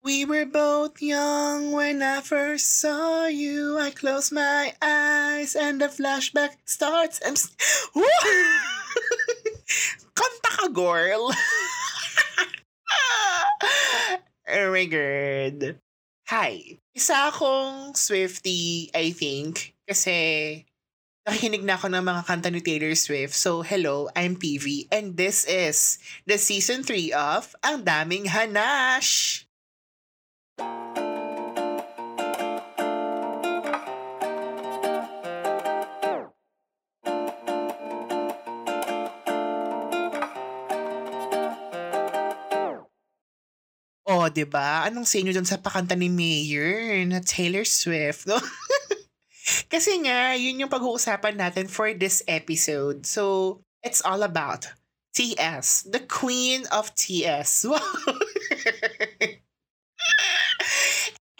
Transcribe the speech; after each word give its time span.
We 0.00 0.24
were 0.24 0.48
both 0.48 1.04
young 1.04 1.76
when 1.76 2.00
I 2.00 2.24
first 2.24 2.80
saw 2.80 3.28
you. 3.28 3.76
I 3.76 3.92
close 3.92 4.32
my 4.32 4.72
eyes 4.80 5.52
and 5.52 5.76
the 5.76 5.92
flashback 5.92 6.56
starts. 6.64 7.20
I'm... 7.20 7.36
Kanta 10.16 10.50
ka, 10.56 10.72
girl! 10.72 11.28
oh. 12.96 13.44
Hi. 16.32 16.80
Isa 16.96 17.28
akong 17.28 17.92
Swiftie, 17.92 18.88
I 18.96 19.12
think. 19.12 19.76
Kasi 19.84 20.64
nakikinig 21.28 21.60
na 21.60 21.76
ako 21.76 21.92
ng 21.92 22.00
mga 22.00 22.24
kanta 22.24 22.48
ni 22.48 22.64
Taylor 22.64 22.96
Swift. 22.96 23.36
So, 23.36 23.60
hello, 23.60 24.08
I'm 24.16 24.40
PV. 24.40 24.88
And 24.88 25.20
this 25.20 25.44
is 25.44 26.00
the 26.24 26.40
season 26.40 26.88
3 26.88 27.12
of 27.12 27.52
Ang 27.60 27.84
Daming 27.84 28.32
Hanash! 28.32 29.44
Oh, 44.10 44.26
'di 44.26 44.42
ba? 44.42 44.90
Anong 44.90 45.06
sa 45.06 45.22
inyo 45.22 45.30
dun 45.30 45.46
sa 45.46 45.62
pakanta 45.62 45.94
ni 45.94 46.10
Mayer 46.10 47.06
na 47.06 47.22
Taylor 47.22 47.62
Swift, 47.62 48.26
no? 48.26 48.36
Kasi 49.72 50.02
nga, 50.02 50.34
yun 50.34 50.66
yung 50.66 50.68
pag-uusapan 50.68 51.38
natin 51.38 51.70
for 51.70 51.94
this 51.94 52.20
episode. 52.26 53.06
So, 53.06 53.62
it's 53.86 54.02
all 54.02 54.26
about 54.26 54.66
TS, 55.14 55.86
the 55.86 56.02
queen 56.02 56.66
of 56.74 56.90
TS. 56.98 57.64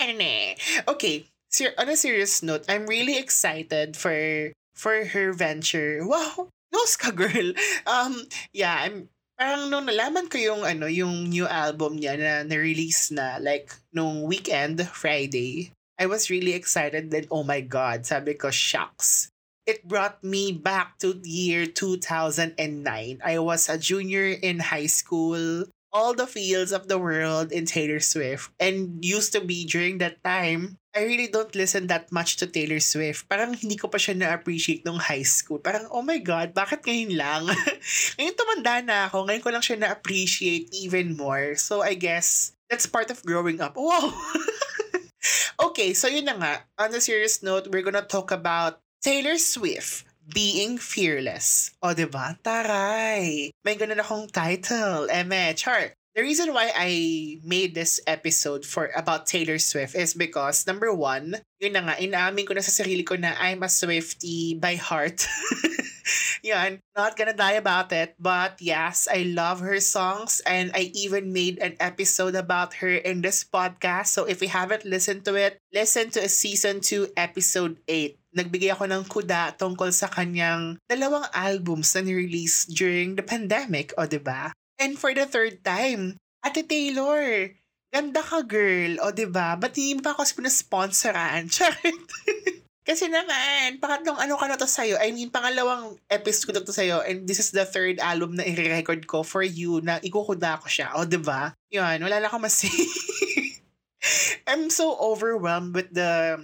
ano 0.00 0.22
eh. 0.22 0.54
Okay, 0.88 1.26
ser- 1.48 1.74
on 1.78 1.88
a 1.88 1.96
serious 1.96 2.42
note, 2.42 2.64
I'm 2.68 2.86
really 2.86 3.18
excited 3.18 3.96
for 3.96 4.52
for 4.74 5.04
her 5.12 5.32
venture. 5.32 6.06
Wow! 6.06 6.48
Nose 6.72 6.96
ka, 6.96 7.10
girl! 7.10 7.52
Um, 7.86 8.24
yeah, 8.54 8.86
I'm 8.86 9.10
parang 9.40 9.72
nung 9.72 9.88
nalaman 9.88 10.28
ko 10.28 10.36
yung 10.36 10.62
ano, 10.68 10.84
yung 10.84 11.32
new 11.32 11.48
album 11.48 11.96
niya 11.96 12.20
na 12.20 12.32
na-release 12.44 13.10
na 13.10 13.40
like 13.40 13.72
nung 13.88 14.28
weekend, 14.28 14.84
Friday, 14.92 15.72
I 15.96 16.06
was 16.06 16.28
really 16.28 16.52
excited 16.52 17.10
then 17.10 17.28
oh 17.32 17.44
my 17.44 17.60
god, 17.60 18.04
sabi 18.04 18.36
ko 18.36 18.52
shocks. 18.52 19.32
It 19.64 19.84
brought 19.86 20.24
me 20.24 20.52
back 20.52 20.98
to 21.04 21.12
the 21.12 21.28
year 21.28 21.64
2009. 21.64 22.56
I 23.22 23.38
was 23.38 23.68
a 23.68 23.78
junior 23.78 24.32
in 24.32 24.72
high 24.72 24.88
school. 24.88 25.68
All 25.90 26.14
the 26.14 26.26
fields 26.26 26.70
of 26.70 26.86
the 26.86 26.98
world 26.98 27.50
in 27.50 27.66
Taylor 27.66 27.98
Swift. 27.98 28.54
And 28.62 29.02
used 29.02 29.34
to 29.34 29.42
be 29.42 29.66
during 29.66 29.98
that 29.98 30.22
time, 30.22 30.78
I 30.90 31.06
really 31.06 31.30
don't 31.30 31.54
listen 31.54 31.86
that 31.86 32.10
much 32.10 32.38
to 32.42 32.50
Taylor 32.50 32.82
Swift. 32.82 33.30
Parang 33.30 33.54
hindi 33.54 33.78
ko 33.78 33.86
pa 33.86 33.98
siya 33.98 34.18
na-appreciate 34.18 34.82
nung 34.82 34.98
high 34.98 35.22
school. 35.22 35.62
Parang, 35.62 35.86
oh 35.94 36.02
my 36.02 36.18
God, 36.18 36.50
bakit 36.50 36.82
ngayon 36.82 37.14
lang? 37.14 37.42
ngayon 38.18 38.34
tumanda 38.34 38.82
na 38.82 38.96
ako, 39.06 39.26
ngayon 39.30 39.42
ko 39.42 39.50
lang 39.54 39.62
siya 39.62 39.78
na-appreciate 39.78 40.66
even 40.74 41.14
more. 41.14 41.54
So 41.54 41.86
I 41.86 41.94
guess, 41.94 42.58
that's 42.66 42.90
part 42.90 43.10
of 43.14 43.22
growing 43.22 43.62
up. 43.62 43.78
Wow! 43.78 44.10
okay, 45.70 45.94
so 45.94 46.10
yun 46.10 46.26
na 46.26 46.34
nga. 46.38 46.54
On 46.82 46.90
a 46.90 46.98
serious 46.98 47.38
note, 47.38 47.70
we're 47.70 47.86
gonna 47.86 48.02
talk 48.02 48.34
about 48.34 48.82
Taylor 48.98 49.38
Swift 49.38 50.09
being 50.30 50.78
fearless. 50.78 51.74
O, 51.82 51.92
di 51.94 52.06
ba? 52.06 52.38
Taray! 52.40 53.50
May 53.66 53.74
ganun 53.76 54.00
akong 54.00 54.30
title. 54.30 55.10
Eme, 55.10 55.54
chart. 55.58 55.92
The 56.14 56.26
reason 56.26 56.50
why 56.50 56.74
I 56.74 57.38
made 57.46 57.74
this 57.74 58.02
episode 58.06 58.66
for 58.66 58.90
about 58.98 59.30
Taylor 59.30 59.62
Swift 59.62 59.94
is 59.94 60.12
because 60.12 60.66
number 60.66 60.90
one, 60.90 61.38
yun 61.62 61.78
na 61.78 61.86
nga, 61.86 62.02
inaamin 62.02 62.50
ko 62.50 62.54
na 62.54 62.66
sa 62.66 62.74
sarili 62.74 63.06
ko 63.06 63.14
na 63.14 63.38
I'm 63.38 63.62
a 63.62 63.70
Swiftie 63.70 64.58
by 64.58 64.74
heart. 64.74 65.22
Yan, 66.42 66.82
not 66.96 67.16
gonna 67.16 67.36
die 67.36 67.62
about 67.62 67.92
it. 67.92 68.18
But 68.18 68.58
yes, 68.60 69.06
I 69.06 69.32
love 69.32 69.60
her 69.60 69.78
songs 69.78 70.42
and 70.42 70.74
I 70.74 70.90
even 70.98 71.32
made 71.32 71.62
an 71.62 71.78
episode 71.78 72.34
about 72.34 72.82
her 72.82 72.90
in 72.90 73.22
this 73.22 73.44
podcast. 73.44 74.10
So 74.10 74.26
if 74.26 74.42
you 74.42 74.50
haven't 74.50 74.84
listened 74.84 75.24
to 75.30 75.38
it, 75.38 75.62
listen 75.72 76.10
to 76.18 76.24
a 76.24 76.28
season 76.28 76.80
2 76.80 77.14
episode 77.16 77.78
8. 77.86 78.19
Nagbigay 78.30 78.70
ako 78.74 78.86
ng 78.86 79.04
kuda 79.10 79.58
tungkol 79.58 79.90
sa 79.90 80.06
kanyang 80.06 80.78
dalawang 80.86 81.26
albums 81.34 81.90
na 81.98 82.06
ni-release 82.06 82.70
during 82.70 83.18
the 83.18 83.24
pandemic, 83.26 83.90
o 83.98 84.06
ba? 84.22 84.54
And 84.78 84.94
for 84.94 85.10
the 85.10 85.26
third 85.26 85.66
time, 85.66 86.16
Ate 86.40 86.64
Taylor, 86.64 87.52
ganda 87.90 88.22
ka 88.22 88.46
girl, 88.46 89.02
o 89.02 89.10
ba? 89.10 89.58
Ba't 89.58 89.74
hindi 89.74 89.98
pa 89.98 90.14
ako 90.14 90.24
sponsoran? 90.46 91.50
Charot. 91.54 92.06
Kasi 92.90 93.06
naman, 93.06 93.78
pangatlong 93.78 94.18
ano 94.18 94.34
ka 94.34 94.50
na 94.50 94.58
to 94.58 94.66
sa'yo. 94.66 94.98
I 94.98 95.14
mean, 95.14 95.30
pangalawang 95.30 95.94
episode 96.10 96.50
ko 96.50 96.52
na 96.56 96.64
to 96.66 96.74
sa'yo 96.74 97.04
and 97.06 97.22
this 97.22 97.38
is 97.38 97.54
the 97.54 97.62
third 97.62 98.02
album 98.02 98.34
na 98.34 98.42
i-record 98.42 99.06
ko 99.06 99.22
for 99.22 99.46
you 99.46 99.78
na 99.84 100.02
ikukuda 100.02 100.58
ko 100.58 100.66
siya. 100.66 100.98
O, 100.98 101.06
'di 101.06 101.22
ba? 101.22 101.54
Yun, 101.70 102.02
wala 102.02 102.18
lang 102.18 102.26
akong 102.26 102.42
mas 102.42 102.66
I'm 104.50 104.72
so 104.74 104.98
overwhelmed 104.98 105.76
with 105.76 105.94
the 105.94 106.42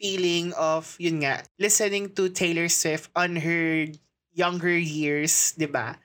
feeling 0.00 0.52
of, 0.54 0.96
yun 0.98 1.22
nga, 1.22 1.42
listening 1.58 2.10
to 2.14 2.28
Taylor 2.30 2.68
Swift 2.68 3.10
on 3.14 3.36
her 3.40 3.88
younger 4.34 4.74
years, 4.74 5.54
'di 5.54 5.70
ba? 5.70 5.98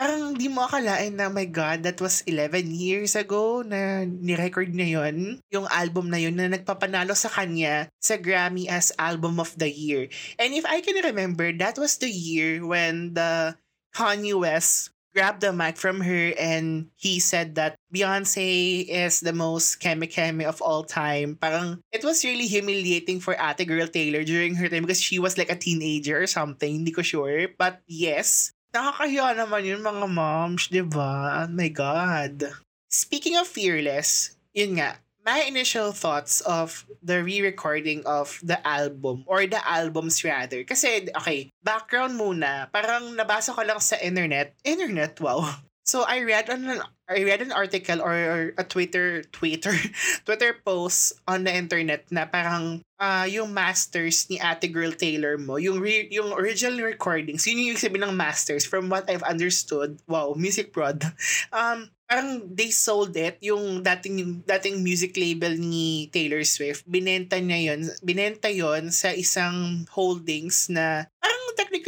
Parang 0.00 0.32
di 0.32 0.48
mo 0.48 0.64
akalain 0.64 1.12
na, 1.12 1.28
my 1.28 1.44
God, 1.44 1.84
that 1.84 2.00
was 2.00 2.24
11 2.24 2.72
years 2.72 3.12
ago 3.12 3.60
na 3.60 4.08
ni-record 4.08 4.72
niya 4.72 4.96
yun. 4.96 5.44
Yung 5.52 5.68
album 5.68 6.08
na 6.08 6.16
yun 6.16 6.32
na 6.32 6.48
nagpapanalo 6.48 7.12
sa 7.12 7.28
kanya 7.28 7.84
sa 8.00 8.16
Grammy 8.16 8.64
as 8.64 8.96
Album 8.96 9.36
of 9.36 9.52
the 9.60 9.68
Year. 9.68 10.08
And 10.40 10.56
if 10.56 10.64
I 10.64 10.80
can 10.80 11.04
remember, 11.04 11.52
that 11.60 11.76
was 11.76 12.00
the 12.00 12.08
year 12.08 12.64
when 12.64 13.12
the 13.12 13.60
Kanye 13.92 14.32
West 14.32 14.96
grabbed 15.14 15.42
the 15.42 15.52
mic 15.52 15.76
from 15.76 16.00
her 16.00 16.32
and 16.38 16.88
he 16.94 17.18
said 17.18 17.54
that 17.56 17.76
Beyonce 17.92 18.86
is 18.86 19.20
the 19.20 19.32
most 19.32 19.80
keme-keme 19.82 20.44
of 20.46 20.62
all 20.62 20.84
time. 20.84 21.36
Parang 21.36 21.82
it 21.92 22.04
was 22.04 22.24
really 22.24 22.46
humiliating 22.46 23.20
for 23.20 23.36
ate 23.38 23.66
girl 23.66 23.86
Taylor 23.86 24.22
during 24.24 24.54
her 24.56 24.68
time 24.68 24.86
because 24.86 25.02
she 25.02 25.18
was 25.18 25.36
like 25.38 25.50
a 25.50 25.58
teenager 25.58 26.20
or 26.20 26.26
something. 26.26 26.70
Hindi 26.82 26.92
ko 26.92 27.02
sure. 27.02 27.50
But 27.58 27.82
yes, 27.86 28.52
nakakahiya 28.70 29.34
naman 29.34 29.66
yun 29.66 29.82
mga 29.82 30.06
moms, 30.06 30.70
di 30.70 30.82
ba? 30.82 31.44
Oh 31.46 31.50
my 31.50 31.68
God. 31.68 32.54
Speaking 32.90 33.38
of 33.38 33.46
fearless, 33.46 34.34
yun 34.54 34.78
nga, 34.78 34.98
my 35.24 35.44
initial 35.46 35.92
thoughts 35.92 36.40
of 36.42 36.86
the 37.02 37.22
re-recording 37.22 38.02
of 38.06 38.40
the 38.42 38.56
album 38.66 39.24
or 39.26 39.46
the 39.46 39.60
albums 39.68 40.24
rather. 40.24 40.64
Kasi, 40.64 41.08
okay, 41.16 41.50
background 41.62 42.18
muna. 42.18 42.72
Parang 42.72 43.16
nabasa 43.16 43.52
ko 43.54 43.62
lang 43.62 43.80
sa 43.80 43.96
internet. 44.00 44.56
Internet, 44.64 45.20
wow. 45.20 45.44
So 45.90 46.06
I 46.06 46.22
read 46.22 46.46
an 46.46 46.70
I 47.10 47.26
read 47.26 47.42
an 47.42 47.50
article 47.50 47.98
or, 47.98 48.14
or 48.14 48.40
a 48.54 48.62
Twitter 48.62 49.26
Twitter 49.34 49.74
Twitter 50.24 50.54
post 50.62 51.18
on 51.26 51.42
the 51.42 51.50
internet 51.50 52.06
na 52.14 52.30
parang 52.30 52.86
ah 53.02 53.26
yung 53.26 53.50
masters 53.50 54.30
ni 54.30 54.38
Ate 54.38 54.70
Girl 54.70 54.94
Taylor 54.94 55.34
mo, 55.34 55.58
yung 55.58 55.82
re, 55.82 56.06
yung 56.14 56.30
original 56.30 56.86
recordings, 56.86 57.42
yun 57.42 57.58
yung 57.58 57.74
sabi 57.74 57.98
ng 57.98 58.14
masters 58.14 58.62
from 58.62 58.86
what 58.86 59.10
I've 59.10 59.26
understood. 59.26 59.98
Wow, 60.06 60.38
music 60.38 60.70
prod. 60.70 61.02
Um 61.50 61.90
parang 62.06 62.46
they 62.46 62.70
sold 62.70 63.18
it 63.18 63.42
yung 63.42 63.82
dating 63.82 64.22
yung 64.22 64.32
dating 64.46 64.86
music 64.86 65.18
label 65.18 65.50
ni 65.58 66.06
Taylor 66.14 66.46
Swift. 66.46 66.86
Binenta 66.86 67.42
niya 67.42 67.74
yon, 67.74 67.90
binenta 68.06 68.46
yon 68.46 68.94
sa 68.94 69.10
isang 69.10 69.82
holdings 69.90 70.70
na 70.70 71.10
parang 71.18 71.39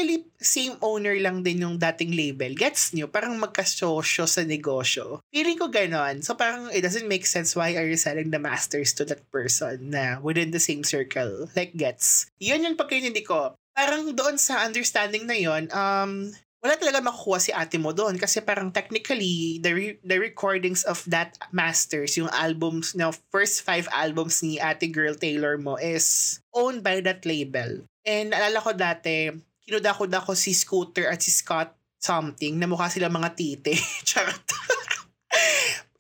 technically 0.03 0.27
same 0.43 0.75
owner 0.83 1.15
lang 1.23 1.47
din 1.47 1.63
yung 1.63 1.79
dating 1.79 2.19
label. 2.19 2.51
Gets 2.59 2.95
nyo? 2.99 3.07
Parang 3.07 3.39
magkasosyo 3.39 4.27
sa 4.27 4.43
negosyo. 4.43 5.23
Feeling 5.31 5.59
ko 5.59 5.71
ganon. 5.71 6.19
So 6.27 6.35
parang 6.35 6.67
it 6.75 6.83
doesn't 6.83 7.07
make 7.07 7.27
sense 7.27 7.55
why 7.55 7.79
are 7.79 7.87
you 7.87 7.95
selling 7.95 8.35
the 8.35 8.43
masters 8.43 8.91
to 8.99 9.07
that 9.07 9.23
person 9.31 9.95
na 9.95 10.19
within 10.19 10.51
the 10.51 10.63
same 10.63 10.83
circle. 10.83 11.47
Like 11.55 11.79
gets. 11.79 12.27
Yun 12.43 12.67
yung 12.67 12.79
pagkaintindi 12.81 13.23
ko. 13.23 13.55
Parang 13.73 14.11
doon 14.13 14.37
sa 14.37 14.67
understanding 14.67 15.25
na 15.31 15.39
yon 15.39 15.71
um, 15.71 16.35
wala 16.63 16.75
talaga 16.79 17.03
makukuha 17.03 17.39
si 17.39 17.51
ate 17.55 17.79
mo 17.79 17.95
doon 17.95 18.19
kasi 18.19 18.43
parang 18.43 18.71
technically 18.75 19.59
the 19.63 19.73
re- 19.75 20.01
the 20.07 20.19
recordings 20.19 20.87
of 20.87 21.03
that 21.11 21.35
masters 21.51 22.15
yung 22.15 22.31
albums 22.31 22.95
no 22.95 23.11
first 23.35 23.67
five 23.67 23.91
albums 23.91 24.47
ni 24.47 24.63
ate 24.63 24.87
girl 24.95 25.11
Taylor 25.17 25.59
mo 25.59 25.75
is 25.83 26.39
owned 26.55 26.87
by 26.87 27.03
that 27.03 27.27
label 27.27 27.83
and 28.07 28.31
alala 28.31 28.63
ko 28.63 28.71
dati 28.79 29.35
kinuda-kuda 29.67 30.25
ko 30.25 30.33
si 30.35 30.53
Scooter 30.53 31.09
at 31.11 31.23
si 31.23 31.31
Scott 31.31 31.75
something 32.03 32.59
na 32.59 32.67
mukha 32.67 32.91
sila 32.91 33.07
mga 33.07 33.31
tite 33.39 33.79
charot 34.09 34.43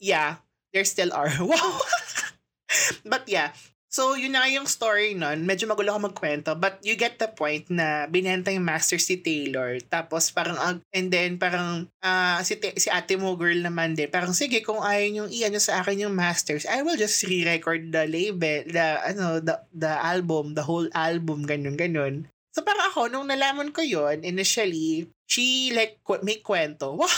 yeah 0.03 0.43
there 0.75 0.87
still 0.87 1.15
are 1.15 1.31
wow 1.51 1.79
but 3.07 3.23
yeah 3.31 3.55
So, 3.93 4.17
yun 4.17 4.33
na 4.33 4.49
yung 4.49 4.65
story 4.65 5.13
nun. 5.13 5.45
Medyo 5.45 5.69
magulo 5.69 5.93
ako 5.93 6.09
magkwento. 6.09 6.57
But 6.57 6.81
you 6.81 6.97
get 6.97 7.21
the 7.21 7.29
point 7.29 7.69
na 7.69 8.09
binenta 8.09 8.49
yung 8.49 8.65
master 8.65 8.97
si 8.97 9.21
Taylor. 9.21 9.77
Tapos 9.85 10.33
parang, 10.33 10.57
and 10.97 11.13
then 11.13 11.37
parang 11.37 11.93
uh, 12.01 12.41
si, 12.41 12.57
si 12.81 12.89
ate 12.89 13.21
mo 13.21 13.37
girl 13.37 13.61
naman 13.61 13.93
din. 13.93 14.09
Parang 14.09 14.33
sige, 14.33 14.65
kung 14.65 14.81
ayaw 14.81 15.29
yung 15.29 15.29
iyan 15.29 15.61
sa 15.61 15.85
akin 15.85 16.09
yung 16.09 16.17
masters, 16.17 16.65
I 16.65 16.81
will 16.81 16.97
just 16.97 17.21
re-record 17.29 17.93
the 17.93 18.09
label, 18.09 18.65
the, 18.65 18.97
ano, 19.13 19.45
the, 19.45 19.61
the 19.77 19.93
album, 20.01 20.57
the 20.57 20.65
whole 20.65 20.89
album, 20.97 21.45
ganun, 21.45 21.77
ganun. 21.77 22.33
So 22.53 22.61
parang 22.61 22.93
ako, 22.93 23.09
nung 23.09 23.33
nalaman 23.33 23.73
ko 23.73 23.81
yon 23.81 24.21
initially, 24.29 25.09
she 25.33 25.73
like 25.73 25.97
make 26.21 26.45
kwento. 26.45 26.93
Wow, 27.01 27.09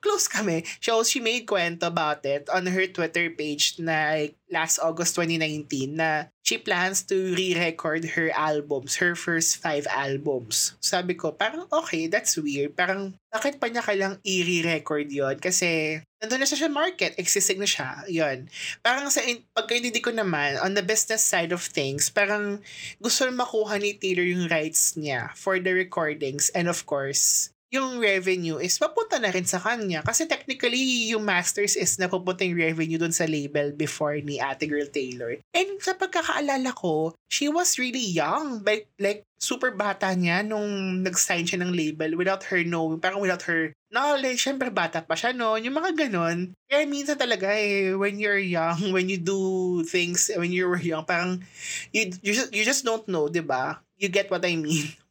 close 0.00 0.24
kami. 0.24 0.64
She 0.80 0.88
also 0.88 1.04
she 1.04 1.20
made 1.20 1.44
kwento 1.44 1.84
about 1.84 2.24
it 2.24 2.48
on 2.48 2.64
her 2.64 2.88
Twitter 2.88 3.28
page 3.28 3.76
na 3.76 4.16
like, 4.24 4.40
last 4.48 4.80
August 4.80 5.12
2019 5.20 5.92
na 5.92 6.32
she 6.40 6.56
plans 6.56 7.04
to 7.04 7.36
re-record 7.36 8.16
her 8.16 8.32
albums, 8.32 8.96
her 8.96 9.12
first 9.12 9.60
five 9.60 9.84
albums. 9.92 10.80
Sabi 10.80 11.12
ko, 11.12 11.36
parang 11.36 11.68
okay, 11.68 12.08
that's 12.08 12.40
weird. 12.40 12.72
Parang 12.72 13.12
bakit 13.28 13.60
pa 13.60 13.68
niya 13.68 13.84
kailang 13.84 14.16
i-re-record 14.24 15.12
yon 15.12 15.36
Kasi 15.36 16.00
nandun 16.24 16.40
na 16.40 16.48
siya 16.48 16.64
sa 16.64 16.72
market, 16.72 17.12
existing 17.20 17.60
na 17.60 17.68
siya, 17.68 18.00
yon 18.08 18.48
Parang 18.80 19.12
sa, 19.12 19.20
in, 19.20 19.44
pagkaintindi 19.52 20.00
ko 20.00 20.08
naman, 20.08 20.56
on 20.64 20.72
the 20.72 20.80
business 20.80 21.20
side 21.20 21.52
of 21.52 21.60
things, 21.60 22.08
parang 22.08 22.64
gusto 22.96 23.28
makuha 23.28 23.76
ni 23.76 23.92
Taylor 23.92 24.24
yung 24.24 24.48
rights 24.48 24.96
niya 24.96 25.28
for 25.36 25.60
the 25.60 25.76
recordings 25.76 26.48
and 26.56 26.64
of 26.64 26.88
course, 26.88 27.52
yung 27.68 28.00
revenue 28.00 28.56
is 28.56 28.80
papunta 28.80 29.20
na 29.20 29.28
rin 29.28 29.44
sa 29.44 29.60
kanya. 29.60 30.00
Kasi 30.00 30.24
technically, 30.24 31.12
yung 31.12 31.24
Masters 31.24 31.76
is 31.76 32.00
napupunta 32.00 32.44
yung 32.44 32.56
revenue 32.56 32.96
dun 32.96 33.12
sa 33.12 33.28
label 33.28 33.76
before 33.76 34.16
ni 34.24 34.40
Ate 34.40 34.64
Girl 34.64 34.88
Taylor. 34.88 35.36
And 35.52 35.76
sa 35.84 35.92
pagkakaalala 35.92 36.72
ko, 36.72 37.12
she 37.28 37.52
was 37.52 37.76
really 37.76 38.04
young. 38.04 38.64
Like, 38.64 38.88
like 38.96 39.28
super 39.36 39.70
bata 39.70 40.10
niya 40.16 40.42
nung 40.42 41.00
nag-sign 41.04 41.44
siya 41.44 41.62
ng 41.62 41.76
label 41.76 42.16
without 42.16 42.42
her 42.48 42.64
knowing, 42.64 42.98
parang 42.98 43.20
without 43.20 43.44
her 43.44 43.70
knowledge. 43.92 44.40
Siyempre, 44.40 44.72
bata 44.72 45.04
pa 45.04 45.12
siya 45.12 45.36
noon. 45.36 45.68
Yung 45.68 45.76
mga 45.76 46.08
ganon. 46.08 46.56
Kaya 46.68 46.88
minsan 46.88 47.20
talaga 47.20 47.52
eh, 47.52 47.92
when 47.92 48.16
you're 48.16 48.40
young, 48.40 48.80
when 48.96 49.12
you 49.12 49.20
do 49.20 49.84
things, 49.84 50.32
when 50.40 50.50
you 50.50 50.64
were 50.64 50.80
young, 50.80 51.04
parang 51.04 51.44
you, 51.92 52.08
you, 52.24 52.32
just, 52.32 52.50
you 52.52 52.64
just 52.64 52.84
don't 52.84 53.04
know, 53.08 53.28
di 53.28 53.44
ba? 53.44 53.84
You 53.98 54.08
get 54.08 54.30
what 54.32 54.46
I 54.46 54.56
mean? 54.56 54.88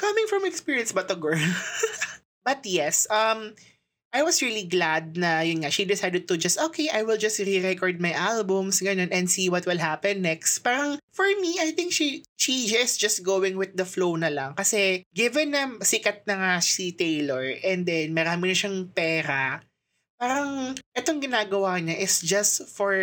Coming 0.00 0.26
from 0.32 0.48
experience 0.48 0.96
ba 0.96 1.04
to 1.04 1.12
girl? 1.12 1.36
but 2.48 2.64
yes, 2.64 3.04
um, 3.12 3.52
I 4.10 4.26
was 4.26 4.42
really 4.42 4.66
glad 4.66 5.14
na 5.14 5.44
yun 5.46 5.62
nga, 5.62 5.70
she 5.70 5.86
decided 5.86 6.26
to 6.26 6.34
just, 6.34 6.58
okay, 6.58 6.90
I 6.90 7.06
will 7.06 7.20
just 7.20 7.38
re-record 7.38 8.02
my 8.02 8.10
albums, 8.10 8.82
ganun, 8.82 9.12
and 9.12 9.30
see 9.30 9.46
what 9.46 9.68
will 9.70 9.78
happen 9.78 10.26
next. 10.26 10.66
Parang, 10.66 10.98
for 11.14 11.30
me, 11.38 11.62
I 11.62 11.70
think 11.70 11.92
she, 11.94 12.26
she 12.34 12.74
is 12.74 12.98
just 12.98 13.22
going 13.22 13.54
with 13.54 13.76
the 13.76 13.86
flow 13.86 14.16
na 14.16 14.26
lang. 14.26 14.58
Kasi, 14.58 15.06
given 15.14 15.54
na 15.54 15.78
sikat 15.78 16.26
na 16.26 16.42
nga 16.42 16.52
si 16.58 16.90
Taylor, 16.90 17.54
and 17.62 17.86
then 17.86 18.10
marami 18.10 18.50
na 18.50 18.56
siyang 18.58 18.90
pera, 18.90 19.62
parang, 20.18 20.74
itong 20.98 21.22
ginagawa 21.22 21.78
niya 21.78 21.94
is 22.02 22.18
just 22.18 22.66
for 22.66 22.96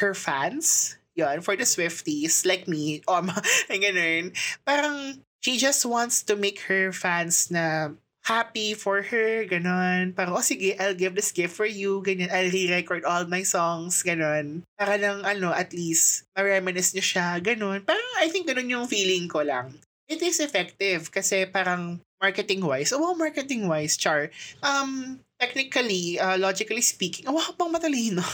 her 0.00 0.16
fans. 0.16 0.96
Yun, 1.12 1.44
for 1.44 1.60
the 1.60 1.68
Swifties, 1.68 2.48
like 2.48 2.64
me, 2.66 3.04
um, 3.04 3.28
ganun. 3.68 4.32
Parang, 4.64 5.20
she 5.44 5.60
just 5.60 5.84
wants 5.84 6.24
to 6.24 6.40
make 6.40 6.72
her 6.72 6.88
fans 6.88 7.52
na 7.52 7.92
happy 8.24 8.72
for 8.72 9.04
her, 9.04 9.44
ganon. 9.44 10.16
Parang, 10.16 10.32
oh 10.32 10.40
sige, 10.40 10.72
I'll 10.80 10.96
give 10.96 11.12
this 11.12 11.36
gift 11.36 11.52
for 11.52 11.68
you, 11.68 12.00
ganyan. 12.00 12.32
I'll 12.32 12.48
re-record 12.48 13.04
all 13.04 13.28
my 13.28 13.44
songs, 13.44 14.00
ganon. 14.00 14.64
Para 14.80 14.96
lang, 14.96 15.20
ano, 15.28 15.52
at 15.52 15.76
least, 15.76 16.24
ma-reminisce 16.32 16.96
niyo 16.96 17.04
siya, 17.04 17.26
ganon. 17.44 17.84
Parang, 17.84 18.08
I 18.24 18.32
think 18.32 18.48
ganon 18.48 18.72
yung 18.72 18.88
feeling 18.88 19.28
ko 19.28 19.44
lang. 19.44 19.76
It 20.08 20.24
is 20.24 20.40
effective 20.40 21.12
kasi 21.12 21.44
parang 21.44 22.00
marketing-wise, 22.24 22.96
oh, 22.96 23.12
marketing-wise, 23.12 24.00
char. 24.00 24.32
Um, 24.64 25.20
technically, 25.36 26.16
uh, 26.16 26.40
logically 26.40 26.80
speaking, 26.80 27.28
oh, 27.28 27.52
pang 27.60 27.68
matalino. 27.68 28.24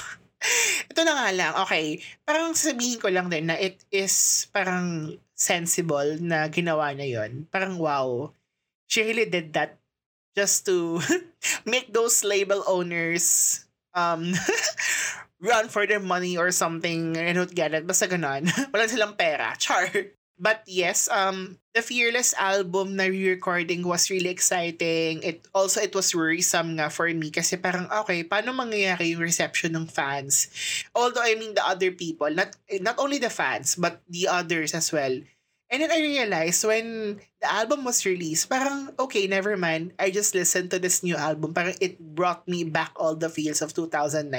Ito 0.90 1.02
na 1.02 1.18
nga 1.18 1.28
lang, 1.34 1.52
okay. 1.66 1.98
Parang 2.22 2.54
sabihin 2.54 3.02
ko 3.02 3.10
lang 3.10 3.26
din 3.26 3.50
na 3.50 3.58
it 3.58 3.82
is 3.90 4.46
parang 4.54 5.18
sensible 5.40 6.20
na 6.20 6.52
ginawa 6.52 6.92
niya 6.92 7.24
yon 7.24 7.48
Parang 7.48 7.80
wow, 7.80 8.36
she 8.84 9.00
really 9.00 9.24
did 9.24 9.56
that 9.56 9.80
just 10.36 10.68
to 10.68 11.00
make 11.64 11.88
those 11.96 12.20
label 12.22 12.60
owners 12.68 13.64
um 13.96 14.36
run 15.40 15.72
for 15.72 15.88
their 15.88 15.98
money 15.98 16.36
or 16.36 16.52
something. 16.52 17.16
I 17.16 17.32
don't 17.32 17.50
get 17.50 17.72
it. 17.72 17.88
Basta 17.88 18.06
ganon. 18.06 18.46
Walang 18.72 18.92
silang 18.92 19.16
pera. 19.16 19.56
Char. 19.56 19.88
But 20.40 20.64
yes, 20.64 21.04
um, 21.12 21.60
the 21.76 21.84
Fearless 21.84 22.32
album 22.40 22.96
na 22.96 23.12
re-recording 23.12 23.84
was 23.84 24.08
really 24.08 24.32
exciting. 24.32 25.20
It 25.20 25.44
also 25.52 25.84
it 25.84 25.92
was 25.92 26.16
worrisome 26.16 26.80
nga 26.80 26.88
for 26.88 27.12
me 27.12 27.28
kasi 27.28 27.60
parang 27.60 27.92
okay, 28.02 28.24
paano 28.24 28.56
mangyayari 28.56 29.12
yung 29.12 29.20
reception 29.20 29.76
ng 29.76 29.84
fans? 29.84 30.48
Although 30.96 31.20
I 31.20 31.36
mean 31.36 31.52
the 31.52 31.62
other 31.62 31.92
people, 31.92 32.32
not 32.32 32.56
not 32.80 32.96
only 32.96 33.20
the 33.20 33.28
fans 33.28 33.76
but 33.76 34.00
the 34.08 34.32
others 34.32 34.72
as 34.72 34.88
well. 34.88 35.12
And 35.70 35.78
then 35.84 35.92
I 35.92 36.02
realized 36.02 36.64
when 36.64 37.20
the 37.38 37.46
album 37.52 37.84
was 37.84 38.02
released, 38.08 38.48
parang 38.48 38.96
okay, 38.96 39.28
never 39.28 39.60
mind. 39.60 39.92
I 40.00 40.08
just 40.08 40.32
listened 40.32 40.72
to 40.72 40.80
this 40.80 41.04
new 41.04 41.20
album. 41.20 41.52
Parang 41.52 41.76
it 41.84 42.00
brought 42.00 42.48
me 42.48 42.64
back 42.64 42.96
all 42.96 43.12
the 43.12 43.28
feels 43.28 43.60
of 43.60 43.76
2009. 43.76 44.32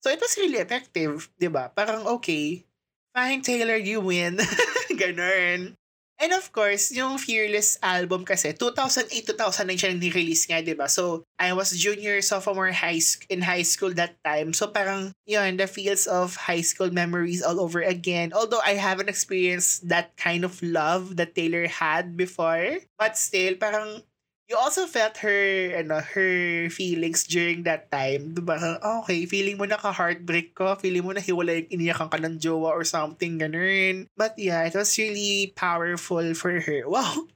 So 0.00 0.08
it 0.08 0.24
was 0.24 0.40
really 0.40 0.64
effective, 0.64 1.28
'di 1.36 1.52
ba? 1.52 1.68
Parang 1.68 2.08
okay, 2.18 2.64
fine 3.12 3.44
Taylor, 3.44 3.76
you 3.76 4.00
win. 4.00 4.40
Ganun. 5.00 5.74
And 6.14 6.30
of 6.30 6.54
course, 6.54 6.94
yung 6.94 7.18
Fearless 7.18 7.74
album 7.82 8.22
kasi, 8.22 8.54
2008-2009 8.54 9.74
siya 9.74 9.98
ni-release 9.98 10.46
nga, 10.46 10.62
di 10.62 10.70
ba? 10.70 10.86
So, 10.86 11.26
I 11.42 11.50
was 11.52 11.74
junior, 11.74 12.22
sophomore 12.22 12.70
high 12.70 13.02
sc- 13.02 13.26
in 13.26 13.42
high 13.42 13.66
school 13.66 13.90
that 13.98 14.14
time. 14.22 14.54
So, 14.54 14.70
parang, 14.70 15.10
yun, 15.26 15.58
the 15.58 15.66
feels 15.66 16.06
of 16.06 16.46
high 16.46 16.62
school 16.62 16.94
memories 16.94 17.42
all 17.42 17.58
over 17.58 17.82
again. 17.82 18.30
Although, 18.30 18.62
I 18.62 18.78
haven't 18.78 19.10
experienced 19.10 19.90
that 19.90 20.14
kind 20.14 20.46
of 20.46 20.62
love 20.62 21.18
that 21.18 21.34
Taylor 21.34 21.66
had 21.66 22.14
before. 22.14 22.78
But 22.94 23.18
still, 23.18 23.58
parang, 23.58 24.06
you 24.48 24.56
also 24.56 24.84
felt 24.84 25.16
her 25.24 25.72
ano 25.80 26.04
her 26.04 26.68
feelings 26.68 27.24
during 27.24 27.64
that 27.64 27.88
time 27.88 28.36
diba 28.36 28.60
okay 29.00 29.24
feeling 29.24 29.56
mo 29.56 29.64
naka-heartbreak 29.64 30.52
ko 30.52 30.76
feeling 30.76 31.04
mo 31.04 31.16
na 31.16 31.24
hiwalay 31.24 31.64
iniyakan 31.72 32.12
ka 32.12 32.18
ng 32.20 32.36
jowa 32.36 32.72
or 32.72 32.84
something 32.84 33.40
ganun. 33.40 34.04
But 34.16 34.36
yeah 34.36 34.68
it 34.68 34.76
was 34.76 34.92
really 35.00 35.52
powerful 35.56 36.24
for 36.36 36.60
her. 36.60 36.84
Wow! 36.94 37.26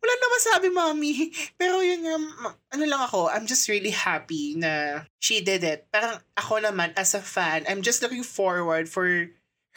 Wala 0.00 0.12
na 0.16 0.28
masabi 0.32 0.68
mommy 0.72 1.28
pero 1.60 1.84
yun 1.84 2.00
nga 2.06 2.16
ano 2.72 2.84
lang 2.88 3.02
ako 3.04 3.28
I'm 3.28 3.44
just 3.44 3.68
really 3.68 3.92
happy 3.92 4.56
na 4.56 5.04
she 5.20 5.44
did 5.44 5.60
it. 5.60 5.90
Parang 5.92 6.24
ako 6.38 6.64
naman 6.64 6.96
as 6.96 7.12
a 7.12 7.20
fan 7.20 7.68
I'm 7.68 7.84
just 7.84 8.00
looking 8.00 8.24
forward 8.24 8.88
for 8.88 9.28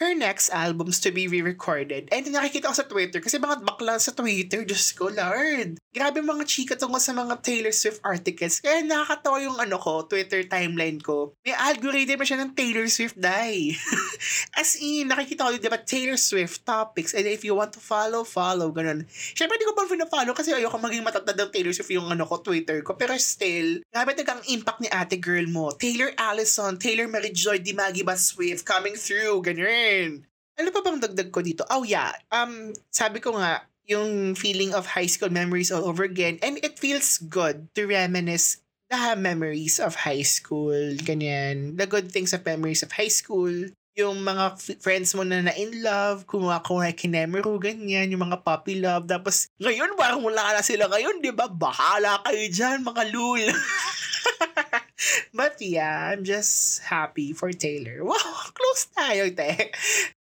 her 0.02 0.10
next 0.14 0.50
albums 0.50 0.98
to 0.98 1.14
be 1.14 1.30
re-recorded. 1.30 2.10
And 2.10 2.26
nakikita 2.26 2.70
ko 2.70 2.74
sa 2.74 2.86
Twitter, 2.86 3.22
kasi 3.22 3.38
mga 3.38 3.62
bakla 3.62 4.02
sa 4.02 4.10
Twitter, 4.10 4.66
Diyos 4.66 4.90
ko, 4.90 5.06
Lord. 5.06 5.78
Grabe 5.94 6.18
mga 6.18 6.42
chika 6.42 6.74
tungkol 6.74 6.98
sa 6.98 7.14
mga 7.14 7.38
Taylor 7.38 7.70
Swift 7.70 8.02
articles. 8.02 8.58
Kaya 8.58 8.82
nakakatawa 8.82 9.38
yung 9.46 9.58
ano 9.62 9.78
ko, 9.78 10.02
Twitter 10.10 10.42
timeline 10.50 10.98
ko. 10.98 11.38
May 11.46 11.54
algorithm 11.54 12.18
na 12.18 12.26
siya 12.26 12.38
ng 12.42 12.52
Taylor 12.58 12.90
Swift 12.90 13.14
die. 13.14 13.78
As 14.58 14.74
in, 14.82 15.14
nakikita 15.14 15.46
ko 15.46 15.54
yung 15.54 15.62
diba, 15.62 15.78
Taylor 15.78 16.18
Swift 16.18 16.66
topics. 16.66 17.14
And 17.14 17.30
if 17.30 17.46
you 17.46 17.54
want 17.54 17.70
to 17.78 17.82
follow, 17.82 18.26
follow. 18.26 18.74
Ganun. 18.74 19.06
Siyempre, 19.06 19.54
hindi 19.54 19.70
ko 19.70 19.78
pa 19.78 19.86
pina-follow 19.86 20.34
kasi 20.34 20.50
ayoko 20.50 20.82
maging 20.82 21.06
matatad 21.06 21.38
ng 21.38 21.50
Taylor 21.54 21.70
Swift 21.70 21.94
yung 21.94 22.10
ano 22.10 22.26
ko, 22.26 22.42
Twitter 22.42 22.82
ko. 22.82 22.98
Pero 22.98 23.14
still, 23.14 23.86
grabe 23.94 24.18
tagang 24.18 24.42
impact 24.50 24.82
ni 24.82 24.90
ate 24.90 25.22
girl 25.22 25.46
mo. 25.46 25.70
Taylor 25.78 26.10
Allison, 26.18 26.74
Taylor 26.74 27.06
Mary 27.06 27.30
Joy, 27.30 27.62
Dimagiba 27.62 28.18
Swift 28.18 28.66
coming 28.66 28.98
through. 28.98 29.38
Ganun 29.46 29.83
rin. 29.84 30.24
Ano 30.56 30.72
pa 30.72 30.80
bang 30.80 30.96
dagdag 30.96 31.28
ko 31.28 31.44
dito? 31.44 31.68
Oh 31.68 31.84
yeah, 31.84 32.16
um, 32.32 32.72
sabi 32.88 33.20
ko 33.20 33.36
nga, 33.36 33.68
yung 33.84 34.32
feeling 34.32 34.72
of 34.72 34.96
high 34.96 35.08
school 35.08 35.28
memories 35.28 35.68
all 35.68 35.84
over 35.84 36.04
again. 36.04 36.40
And 36.40 36.56
it 36.64 36.80
feels 36.80 37.20
good 37.20 37.68
to 37.76 37.84
reminisce 37.84 38.64
the 38.88 39.16
memories 39.16 39.80
of 39.80 40.08
high 40.08 40.24
school, 40.24 40.96
ganyan. 41.04 41.76
The 41.76 41.88
good 41.88 42.08
things 42.12 42.32
of 42.32 42.44
memories 42.44 42.82
of 42.84 42.92
high 42.92 43.12
school. 43.12 43.52
Yung 43.94 44.26
mga 44.26 44.58
f- 44.58 44.80
friends 44.82 45.14
mo 45.14 45.22
na 45.22 45.38
na-in 45.38 45.78
love, 45.78 46.26
kumuha 46.26 46.66
ko 46.66 46.82
na 46.82 46.90
kinemero, 46.90 47.54
ganyan, 47.62 48.10
yung 48.10 48.26
mga 48.26 48.42
puppy 48.42 48.82
love. 48.82 49.06
Tapos, 49.06 49.46
ngayon, 49.62 49.94
parang 49.94 50.18
wala 50.18 50.58
na 50.58 50.62
sila 50.66 50.90
ngayon, 50.90 51.22
di 51.22 51.30
ba? 51.30 51.46
Bahala 51.46 52.18
kayo 52.26 52.42
dyan, 52.50 52.82
mga 52.82 53.02
lul. 53.14 53.42
But 55.34 55.58
yeah, 55.60 56.12
I'm 56.12 56.22
just 56.22 56.82
happy 56.86 57.32
for 57.34 57.50
Taylor. 57.52 58.02
Wow, 58.08 58.50
close 58.54 58.86
tayo, 58.94 59.30
te. 59.34 59.74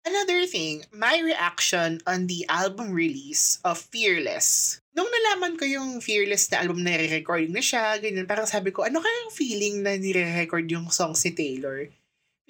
Another 0.01 0.49
thing, 0.49 0.85
my 0.89 1.21
reaction 1.21 2.01
on 2.09 2.25
the 2.25 2.45
album 2.49 2.89
release 2.89 3.61
of 3.61 3.77
Fearless. 3.77 4.81
Nung 4.97 5.05
nalaman 5.05 5.61
ko 5.61 5.65
yung 5.65 6.01
Fearless 6.01 6.49
na 6.49 6.65
album 6.65 6.81
na 6.81 6.97
re-recording 6.97 7.53
na 7.53 7.61
siya, 7.61 8.01
ganyan, 8.01 8.25
parang 8.25 8.49
sabi 8.49 8.73
ko, 8.73 8.81
ano 8.81 8.97
kayang 8.97 9.33
feeling 9.33 9.85
na 9.85 9.93
nire-record 9.97 10.65
yung 10.73 10.89
song 10.89 11.13
si 11.13 11.29
Taylor? 11.33 11.85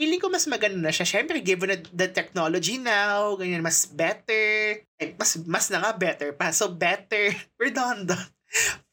feeling 0.01 0.17
ko 0.17 0.33
mas 0.33 0.49
maganda 0.49 0.81
na 0.81 0.89
siya. 0.89 1.05
Siyempre, 1.05 1.45
given 1.45 1.77
the, 1.77 1.79
the 1.93 2.09
technology 2.09 2.81
now, 2.81 3.37
ganyan, 3.37 3.61
mas 3.61 3.85
better. 3.85 4.81
Eh, 4.97 5.13
mas, 5.13 5.37
mas 5.45 5.69
na 5.69 5.77
nga 5.85 5.93
better 5.93 6.33
pa. 6.33 6.49
So, 6.49 6.73
better. 6.73 7.29
Redundant. 7.61 8.33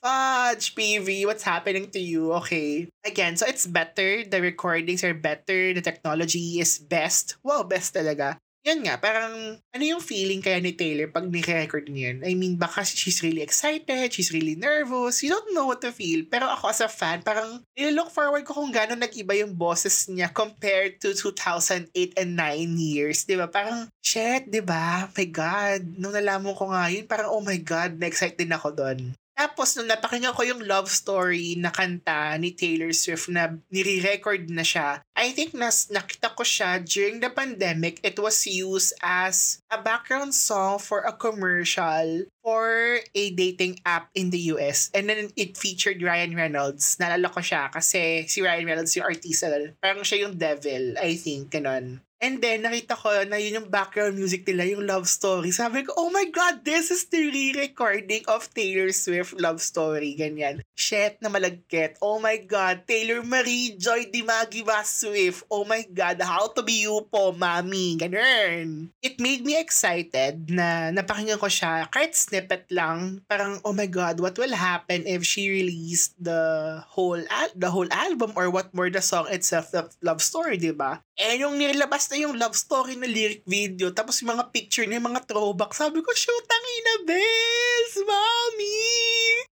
Fudge, 0.03 0.75
PV, 0.75 1.27
what's 1.27 1.43
happening 1.43 1.91
to 1.91 1.99
you? 1.99 2.33
Okay. 2.45 2.89
Again, 3.05 3.37
so 3.37 3.47
it's 3.47 3.67
better. 3.67 4.23
The 4.25 4.41
recordings 4.41 5.03
are 5.03 5.15
better. 5.15 5.75
The 5.75 5.83
technology 5.83 6.63
is 6.63 6.79
best. 6.79 7.37
Wow, 7.43 7.67
best 7.67 7.95
talaga 7.95 8.39
yun 8.69 8.85
nga, 8.85 9.01
parang 9.01 9.57
ano 9.57 9.83
yung 9.83 10.05
feeling 10.05 10.45
kaya 10.45 10.61
ni 10.61 10.77
Taylor 10.77 11.09
pag 11.09 11.25
ni-record 11.25 11.89
niya? 11.89 12.21
I 12.21 12.37
mean, 12.37 12.61
baka 12.61 12.85
she's 12.85 13.25
really 13.25 13.41
excited, 13.41 14.13
she's 14.13 14.29
really 14.29 14.61
nervous, 14.61 15.25
you 15.25 15.33
don't 15.33 15.57
know 15.57 15.65
what 15.65 15.81
to 15.81 15.89
feel. 15.89 16.29
Pero 16.29 16.53
ako 16.53 16.69
as 16.69 16.85
a 16.85 16.91
fan, 16.93 17.25
parang 17.25 17.65
look 17.73 18.13
forward 18.13 18.45
ko 18.45 18.61
kung 18.61 18.69
gano'n 18.69 19.01
nag-iba 19.01 19.41
yung 19.41 19.57
bosses 19.57 20.11
niya 20.13 20.29
compared 20.29 21.01
to 21.01 21.17
2008 21.17 21.89
and 22.21 22.37
9 22.37 22.77
years. 22.77 23.25
Ba? 23.25 23.49
Parang, 23.49 23.89
shit, 24.05 24.51
ba? 24.67 25.09
My 25.17 25.27
God. 25.33 25.81
Nung 25.97 26.13
nalaman 26.13 26.53
ko 26.53 26.69
nga 26.69 26.93
yun, 26.93 27.09
parang, 27.09 27.33
oh 27.33 27.41
my 27.41 27.57
God, 27.57 27.97
na-excite 27.97 28.37
din 28.37 28.53
ako 28.53 28.77
doon. 28.77 29.17
Tapos, 29.39 29.79
nung 29.79 29.87
napakinggan 29.87 30.35
ko 30.35 30.43
yung 30.43 30.67
love 30.67 30.91
story 30.91 31.55
na 31.55 31.71
kanta 31.71 32.35
ni 32.43 32.51
Taylor 32.51 32.91
Swift 32.91 33.31
na 33.31 33.55
nire-record 33.71 34.51
na 34.51 34.67
siya, 34.67 34.99
I 35.15 35.31
think 35.31 35.55
nas 35.55 35.87
nakita 35.95 36.35
ko 36.35 36.43
siya 36.43 36.83
during 36.83 37.23
the 37.23 37.31
pandemic. 37.31 38.03
It 38.03 38.19
was 38.19 38.35
used 38.51 38.99
as 38.99 39.63
a 39.71 39.79
background 39.79 40.35
song 40.35 40.83
for 40.83 41.07
a 41.07 41.15
commercial 41.15 42.27
for 42.43 42.99
a 43.15 43.25
dating 43.39 43.79
app 43.87 44.11
in 44.19 44.35
the 44.35 44.51
US. 44.59 44.91
And 44.91 45.07
then 45.07 45.31
it 45.39 45.55
featured 45.55 46.03
Ryan 46.03 46.35
Reynolds. 46.35 46.99
Nalala 46.99 47.31
ko 47.31 47.39
siya 47.39 47.71
kasi 47.71 48.27
si 48.27 48.43
Ryan 48.43 48.67
Reynolds 48.67 48.97
yung 48.99 49.07
artista. 49.07 49.47
Parang 49.79 50.03
siya 50.03 50.27
yung 50.27 50.35
devil, 50.35 50.99
I 50.99 51.15
think, 51.15 51.55
ganun. 51.55 52.03
And 52.19 52.43
then, 52.43 52.67
nakita 52.67 52.99
ko 52.99 53.15
na 53.31 53.39
yun 53.39 53.63
yung 53.63 53.71
background 53.71 54.19
music 54.19 54.43
nila, 54.43 54.67
yung 54.67 54.83
love 54.91 55.07
story. 55.07 55.55
Sabi 55.55 55.87
ko, 55.87 55.95
oh 55.95 56.11
my 56.11 56.27
God, 56.35 56.67
this 56.67 56.91
is 56.91 57.07
the 57.07 57.31
re-recording 57.31 58.27
of 58.27 58.51
Taylor 58.51 58.91
Swift 58.91 59.39
love 59.39 59.63
story. 59.63 60.19
Ganyan. 60.19 60.67
Shit 60.75 61.23
na 61.23 61.31
malagkit. 61.31 61.95
Oh 62.03 62.19
my 62.19 62.43
God, 62.43 62.83
Taylor 62.91 63.23
Marie 63.23 63.79
Joy 63.79 64.11
Dimagiba 64.11 64.83
Swift. 64.83 65.47
Oh 65.47 65.63
my 65.63 65.87
God, 65.87 66.19
how 66.27 66.51
to 66.59 66.67
be 66.67 66.83
you 66.91 67.07
po, 67.07 67.31
mami. 67.31 67.95
Ganun. 68.03 68.91
It 68.99 69.23
made 69.23 69.47
me 69.47 69.55
excited 69.55 70.51
na 70.51 70.91
napakinggan 70.91 71.39
ko 71.39 71.47
siya. 71.47 71.87
Kahit 71.87 72.19
snippet 72.19 72.67
lang, 72.75 73.23
parang, 73.31 73.63
oh 73.63 73.71
my 73.71 73.87
God, 73.87 74.19
what 74.19 74.35
will 74.35 74.59
happen 74.59 75.07
if 75.07 75.23
she 75.23 75.47
released 75.47 76.19
the 76.19 76.83
whole 76.83 77.23
al- 77.31 77.55
the 77.55 77.71
whole 77.71 77.87
album 77.95 78.35
or 78.35 78.51
what 78.51 78.75
more 78.75 78.91
the 78.91 78.99
song 78.99 79.31
itself, 79.31 79.71
the 79.71 79.87
love 80.03 80.19
story, 80.19 80.59
di 80.59 80.75
ba? 80.75 80.99
Eh, 81.19 81.43
yung 81.43 81.59
nilabas 81.59 82.08
na 82.11 82.17
yung 82.19 82.35
love 82.37 82.57
story 82.57 82.97
na 82.97 83.09
lyric 83.09 83.45
video, 83.45 83.93
tapos 83.93 84.21
yung 84.21 84.37
mga 84.37 84.49
picture 84.51 84.85
niya, 84.85 85.01
mga 85.01 85.25
throwback, 85.29 85.73
sabi 85.77 86.01
ko, 86.01 86.11
shoot, 86.13 86.47
ang 86.49 86.67
ina, 86.67 86.95
Bells, 87.09 87.95
mommy! 88.05 88.89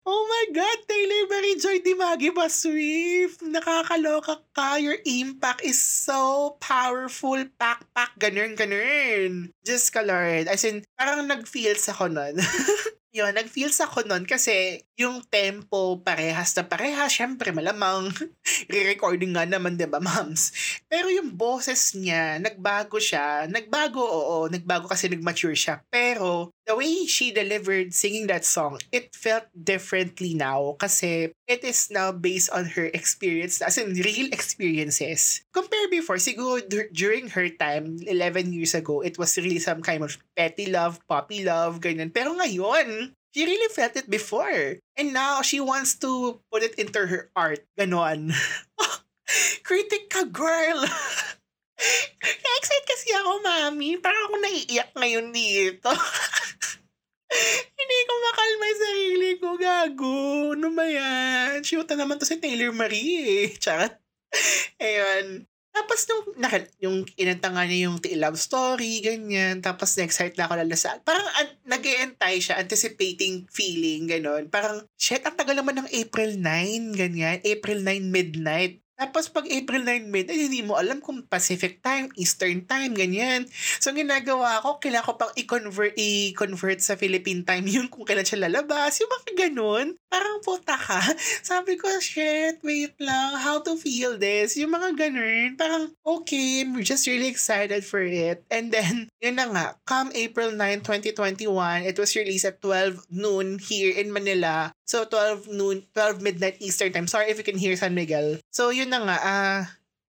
Oh 0.02 0.26
my 0.26 0.44
God, 0.50 0.78
Taylor 0.90 1.25
Mary 1.30 1.54
Joy 1.62 1.78
Dimagi 1.78 2.35
ba, 2.35 2.50
Swift? 2.50 3.38
Nakakaloka 3.47 4.42
ka. 4.50 4.75
Your 4.82 4.99
impact 5.06 5.62
is 5.62 5.78
so 5.78 6.54
powerful. 6.59 7.38
Pak, 7.54 7.87
pak, 7.94 8.11
ganun, 8.18 8.59
ganun. 8.59 9.54
Just 9.62 9.94
ka, 9.94 10.02
Lord. 10.02 10.50
As 10.50 10.66
in, 10.66 10.82
parang 10.99 11.30
nag-feels 11.30 11.87
ako 11.87 12.11
nun. 12.11 12.35
yun, 13.12 13.37
nag-feels 13.37 13.76
ako 13.85 14.09
nun 14.09 14.25
kasi 14.25 14.81
yung 14.97 15.21
tempo 15.28 16.00
parehas 16.00 16.57
na 16.57 16.64
parehas. 16.64 17.12
Siyempre, 17.12 17.52
malamang 17.52 18.09
re-recording 18.73 19.37
nga 19.37 19.45
naman, 19.45 19.76
di 19.76 19.85
ba? 19.85 20.00
Pero 20.88 21.12
yung 21.12 21.37
boses 21.37 21.92
niya, 21.92 22.40
nagbago 22.40 22.97
siya. 22.97 23.45
Nagbago, 23.52 24.00
oo. 24.00 24.49
Nagbago 24.49 24.88
kasi 24.88 25.12
nag-mature 25.12 25.52
siya. 25.52 25.85
Pero 25.92 26.57
the 26.72 26.80
way 26.80 27.04
she 27.04 27.28
delivered 27.36 27.92
singing 27.92 28.32
that 28.32 28.48
song, 28.48 28.80
it 28.88 29.12
felt 29.12 29.44
differently 29.52 30.32
now 30.32 30.72
kasi 30.80 31.28
it 31.44 31.60
is 31.60 31.92
now 31.92 32.08
based 32.08 32.48
on 32.48 32.64
her 32.64 32.88
experience, 32.96 33.60
as 33.60 33.76
in 33.76 33.92
real 33.92 34.32
experiences. 34.32 35.44
Compare 35.52 35.92
before, 35.92 36.16
siguro 36.16 36.64
during 36.96 37.28
her 37.36 37.52
time, 37.60 38.00
11 38.00 38.56
years 38.56 38.72
ago, 38.72 39.04
it 39.04 39.20
was 39.20 39.36
really 39.36 39.60
some 39.60 39.84
kind 39.84 40.00
of 40.00 40.16
petty 40.32 40.72
love, 40.72 40.96
puppy 41.04 41.44
love, 41.44 41.84
ganyan. 41.84 42.08
Pero 42.08 42.32
ngayon, 42.40 43.12
she 43.36 43.44
really 43.44 43.68
felt 43.68 43.92
it 43.92 44.08
before. 44.08 44.80
And 44.96 45.12
now, 45.12 45.44
she 45.44 45.60
wants 45.60 46.00
to 46.00 46.40
put 46.48 46.64
it 46.64 46.80
into 46.80 47.04
her 47.04 47.28
art. 47.36 47.68
Ganon. 47.76 48.32
Critic 49.68 50.08
ka, 50.08 50.24
girl! 50.24 50.88
Na-excite 52.22 52.86
kasi 52.88 53.08
ako, 53.20 53.32
mami. 53.44 54.00
Parang 54.00 54.24
ako 54.30 54.36
naiiyak 54.40 54.90
ngayon 54.96 55.28
dito. 55.36 55.92
Hindi 57.78 57.98
ko 58.04 58.12
makalma 58.12 58.64
yung 58.64 58.82
sarili 58.82 59.30
ko, 59.40 59.48
gago. 59.56 60.16
Ano 60.52 60.68
ba 60.76 60.84
yan? 60.84 61.64
Shoot 61.64 61.88
naman 61.96 62.20
to 62.20 62.28
si 62.28 62.36
Taylor 62.38 62.72
Marie 62.72 63.16
eh. 63.20 63.44
Charot. 63.56 63.94
Ayun. 64.82 65.48
Tapos 65.72 66.04
nung, 66.04 66.36
na, 66.36 66.52
yung 66.84 67.08
inanta 67.16 67.48
nga 67.48 67.64
niya 67.64 67.88
yung 67.88 67.96
love 68.20 68.36
story, 68.36 69.00
ganyan. 69.00 69.64
Tapos 69.64 69.96
na-excite 69.96 70.36
na 70.36 70.44
ako 70.44 70.60
lalo 70.60 70.76
sa, 70.76 71.00
parang 71.00 71.24
an, 71.40 71.48
nag 71.64 71.80
siya, 72.36 72.60
anticipating 72.60 73.48
feeling, 73.48 74.04
ganon. 74.04 74.52
Parang, 74.52 74.84
shit, 75.00 75.24
ang 75.24 75.32
tagal 75.32 75.56
naman 75.56 75.80
ng 75.80 75.88
April 75.96 76.36
9, 76.36 76.92
ganyan. 76.92 77.40
April 77.40 77.80
9 77.80 78.04
midnight. 78.12 78.81
Tapos 79.00 79.26
pag 79.32 79.49
April 79.49 79.82
9 79.88 80.06
mid, 80.14 80.26
ay 80.30 80.46
hindi 80.46 80.61
mo 80.62 80.76
alam 80.78 81.00
kung 81.02 81.25
Pacific 81.26 81.80
time, 81.82 82.06
Eastern 82.14 82.62
time, 82.68 82.92
ganyan. 82.94 83.49
So 83.82 83.90
ang 83.90 83.99
ginagawa 83.99 84.62
ko, 84.62 84.78
kailangan 84.78 85.06
ko 85.08 85.12
pang 85.18 85.32
i-convert, 85.34 85.94
i-convert 85.99 86.78
sa 86.84 86.94
Philippine 87.00 87.42
time 87.42 87.66
yun 87.75 87.88
kung 87.90 88.04
kailan 88.06 88.26
siya 88.28 88.46
lalabas. 88.46 89.00
Yung 89.00 89.11
mga 89.11 89.30
ganun. 89.49 89.87
Parang 90.12 90.45
puta 90.45 90.76
ka. 90.76 91.00
Sabi 91.40 91.81
ko, 91.81 91.88
shit, 92.04 92.61
wait 92.61 92.92
lang, 93.00 93.40
how 93.40 93.64
to 93.64 93.81
feel 93.81 94.21
this? 94.21 94.61
Yung 94.61 94.76
mga 94.76 94.92
ganun. 94.92 95.57
Parang, 95.57 95.88
okay, 96.04 96.61
I'm 96.61 96.76
just 96.85 97.09
really 97.09 97.33
excited 97.33 97.81
for 97.81 98.04
it. 98.04 98.45
And 98.52 98.69
then, 98.69 99.09
yun 99.25 99.40
na 99.40 99.49
nga, 99.49 99.66
come 99.88 100.12
April 100.12 100.52
9, 100.52 100.85
2021, 100.85 101.88
it 101.88 101.97
was 101.97 102.12
released 102.12 102.45
at 102.45 102.61
12 102.61 103.09
noon 103.09 103.57
here 103.57 103.97
in 103.97 104.12
Manila. 104.12 104.76
So 104.85 105.09
12 105.09 105.49
noon, 105.49 105.88
12 105.97 106.21
midnight 106.21 106.61
Eastern 106.61 106.92
time. 106.92 107.09
Sorry 107.09 107.33
if 107.33 107.40
you 107.40 107.49
can 107.49 107.57
hear 107.57 107.73
San 107.81 107.97
Miguel. 107.97 108.37
So 108.52 108.69
yun 108.69 108.92
na 108.92 109.00
nga, 109.00 109.16
ah, 109.16 109.33
uh, 109.33 109.61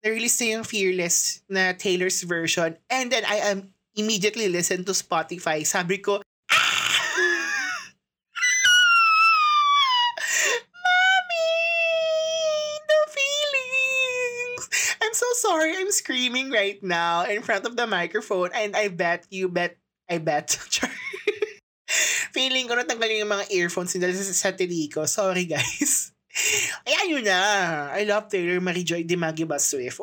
na-release 0.02 0.42
na 0.42 0.58
yung 0.58 0.66
Fearless 0.66 1.46
na 1.46 1.78
Taylor's 1.78 2.26
version. 2.26 2.74
And 2.90 3.06
then 3.06 3.22
I 3.22 3.54
am 3.54 3.70
immediately 3.94 4.50
listen 4.50 4.82
to 4.90 4.98
Spotify. 4.98 5.62
Sabi 5.62 6.02
ko, 6.02 6.18
screaming 16.02 16.50
right 16.50 16.82
now 16.82 17.22
in 17.22 17.46
front 17.46 17.62
of 17.62 17.78
the 17.78 17.86
microphone 17.86 18.50
and 18.50 18.74
I 18.74 18.90
bet 18.90 19.30
you 19.30 19.46
bet 19.46 19.78
I 20.10 20.18
bet 20.18 20.58
feeling 22.32 22.64
ko 22.66 22.74
natanggal 22.74 23.12
yung 23.12 23.30
mga 23.30 23.52
earphones 23.52 23.92
nila 23.94 24.16
sa, 24.16 24.32
sa 24.32 24.50
ko. 24.56 25.04
Sorry, 25.04 25.44
guys. 25.44 26.16
Ayan 26.88 27.20
yun 27.20 27.24
na. 27.28 27.38
I 27.92 28.08
love 28.08 28.32
Taylor 28.32 28.58
Marie 28.58 28.88
Joy 28.88 29.04
Dimagiba 29.04 29.60
Swift. 29.60 30.00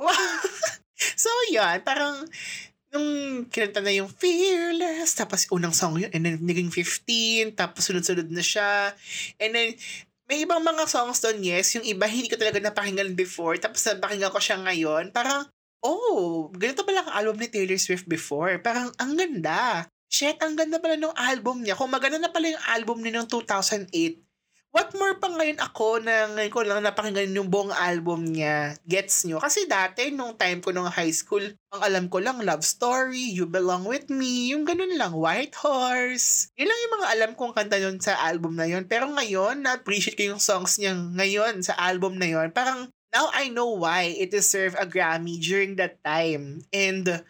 so, 1.25 1.29
yan. 1.49 1.81
Parang, 1.81 2.21
nung 2.93 3.09
kinanta 3.49 3.81
na 3.81 3.93
yung 3.93 4.09
Fearless, 4.09 5.17
tapos 5.17 5.49
unang 5.49 5.73
song 5.73 5.97
yun, 5.97 6.13
and 6.13 6.25
then 6.25 6.37
naging 6.37 6.69
15, 6.69 7.57
tapos 7.57 7.89
sunod-sunod 7.89 8.29
na 8.29 8.45
siya. 8.45 8.93
And 9.41 9.51
then, 9.57 9.69
may 10.29 10.45
ibang 10.45 10.61
mga 10.61 10.85
songs 10.85 11.17
doon, 11.25 11.41
yes. 11.41 11.73
Yung 11.73 11.85
iba, 11.89 12.05
hindi 12.05 12.29
ko 12.29 12.37
talaga 12.37 12.61
napakinggan 12.61 13.17
before. 13.17 13.57
Tapos 13.57 13.81
napakinggan 13.81 14.29
ko 14.29 14.37
siya 14.37 14.61
ngayon. 14.61 15.09
Parang, 15.09 15.49
oh, 15.83 16.51
ganito 16.55 16.83
pala 16.83 17.05
ang 17.05 17.11
album 17.15 17.37
ni 17.41 17.47
Taylor 17.47 17.79
Swift 17.79 18.05
before. 18.05 18.57
Parang, 18.59 18.91
ang 18.99 19.15
ganda 19.15 19.87
shit, 20.09 20.41
ang 20.41 20.57
ganda 20.57 20.81
pala 20.81 20.97
ng 20.97 21.15
album 21.15 21.61
niya. 21.61 21.77
Kung 21.77 21.93
maganda 21.93 22.17
na 22.17 22.33
pala 22.33 22.49
yung 22.49 22.65
album 22.73 22.99
niya 22.99 23.21
ng 23.21 23.29
2008, 23.29 23.93
what 24.69 24.93
more 24.97 25.17
pa 25.17 25.29
ngayon 25.33 25.57
ako 25.61 25.97
na 26.01 26.29
ngayon 26.33 26.53
ko 26.53 26.61
lang 26.61 26.81
napakinggan 26.85 27.37
yung 27.37 27.49
buong 27.49 27.73
album 27.73 28.25
niya. 28.25 28.73
Gets 28.85 29.29
nyo? 29.29 29.37
Kasi 29.37 29.69
dati, 29.69 30.09
nung 30.09 30.37
time 30.37 30.61
ko 30.61 30.73
nung 30.73 30.89
high 30.89 31.13
school, 31.13 31.45
ang 31.73 31.81
alam 31.81 32.05
ko 32.09 32.21
lang, 32.21 32.41
Love 32.41 32.65
Story, 32.65 33.33
You 33.33 33.45
Belong 33.45 33.85
With 33.85 34.09
Me, 34.09 34.49
yung 34.53 34.65
ganun 34.65 34.97
lang, 34.97 35.13
White 35.13 35.57
Horse. 35.61 36.49
Yun 36.57 36.69
lang 36.69 36.79
yung 36.81 36.95
mga 37.01 37.07
alam 37.13 37.31
kong 37.37 37.53
kanta 37.53 37.77
yun 37.77 37.97
sa 38.01 38.17
album 38.25 38.57
na 38.57 38.65
yun. 38.65 38.89
Pero 38.89 39.09
ngayon, 39.09 39.61
na-appreciate 39.61 40.17
ko 40.17 40.35
yung 40.35 40.41
songs 40.41 40.77
niya 40.81 40.97
ngayon 40.97 41.61
sa 41.61 41.77
album 41.77 42.17
na 42.17 42.29
yun. 42.29 42.49
Parang, 42.49 42.89
now 43.13 43.29
I 43.33 43.49
know 43.49 43.75
why 43.77 44.15
it 44.15 44.31
deserved 44.31 44.77
a 44.79 44.85
Grammy 44.85 45.41
during 45.41 45.75
that 45.77 46.03
time. 46.03 46.61
And, 46.73 47.23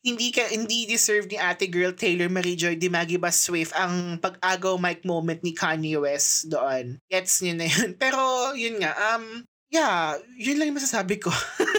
hindi 0.00 0.32
ka 0.32 0.48
hindi 0.48 0.88
deserve 0.88 1.28
ni 1.28 1.36
ate 1.36 1.68
girl 1.68 1.92
Taylor 1.92 2.32
Marie 2.32 2.56
Joy 2.56 2.72
Dimagiba 2.72 3.28
Swift 3.28 3.76
ang 3.76 4.16
pag-agaw 4.16 4.80
mic 4.80 5.04
moment 5.04 5.44
ni 5.44 5.52
Kanye 5.52 6.00
West 6.00 6.48
doon. 6.48 6.96
Gets 7.12 7.44
niyo 7.44 7.54
na 7.60 7.68
yun. 7.68 7.92
Pero 8.00 8.16
yun 8.56 8.80
nga, 8.80 8.96
um, 8.96 9.44
yeah, 9.68 10.16
yun 10.40 10.56
lang 10.56 10.72
yung 10.72 10.80
masasabi 10.80 11.20
ko. 11.20 11.28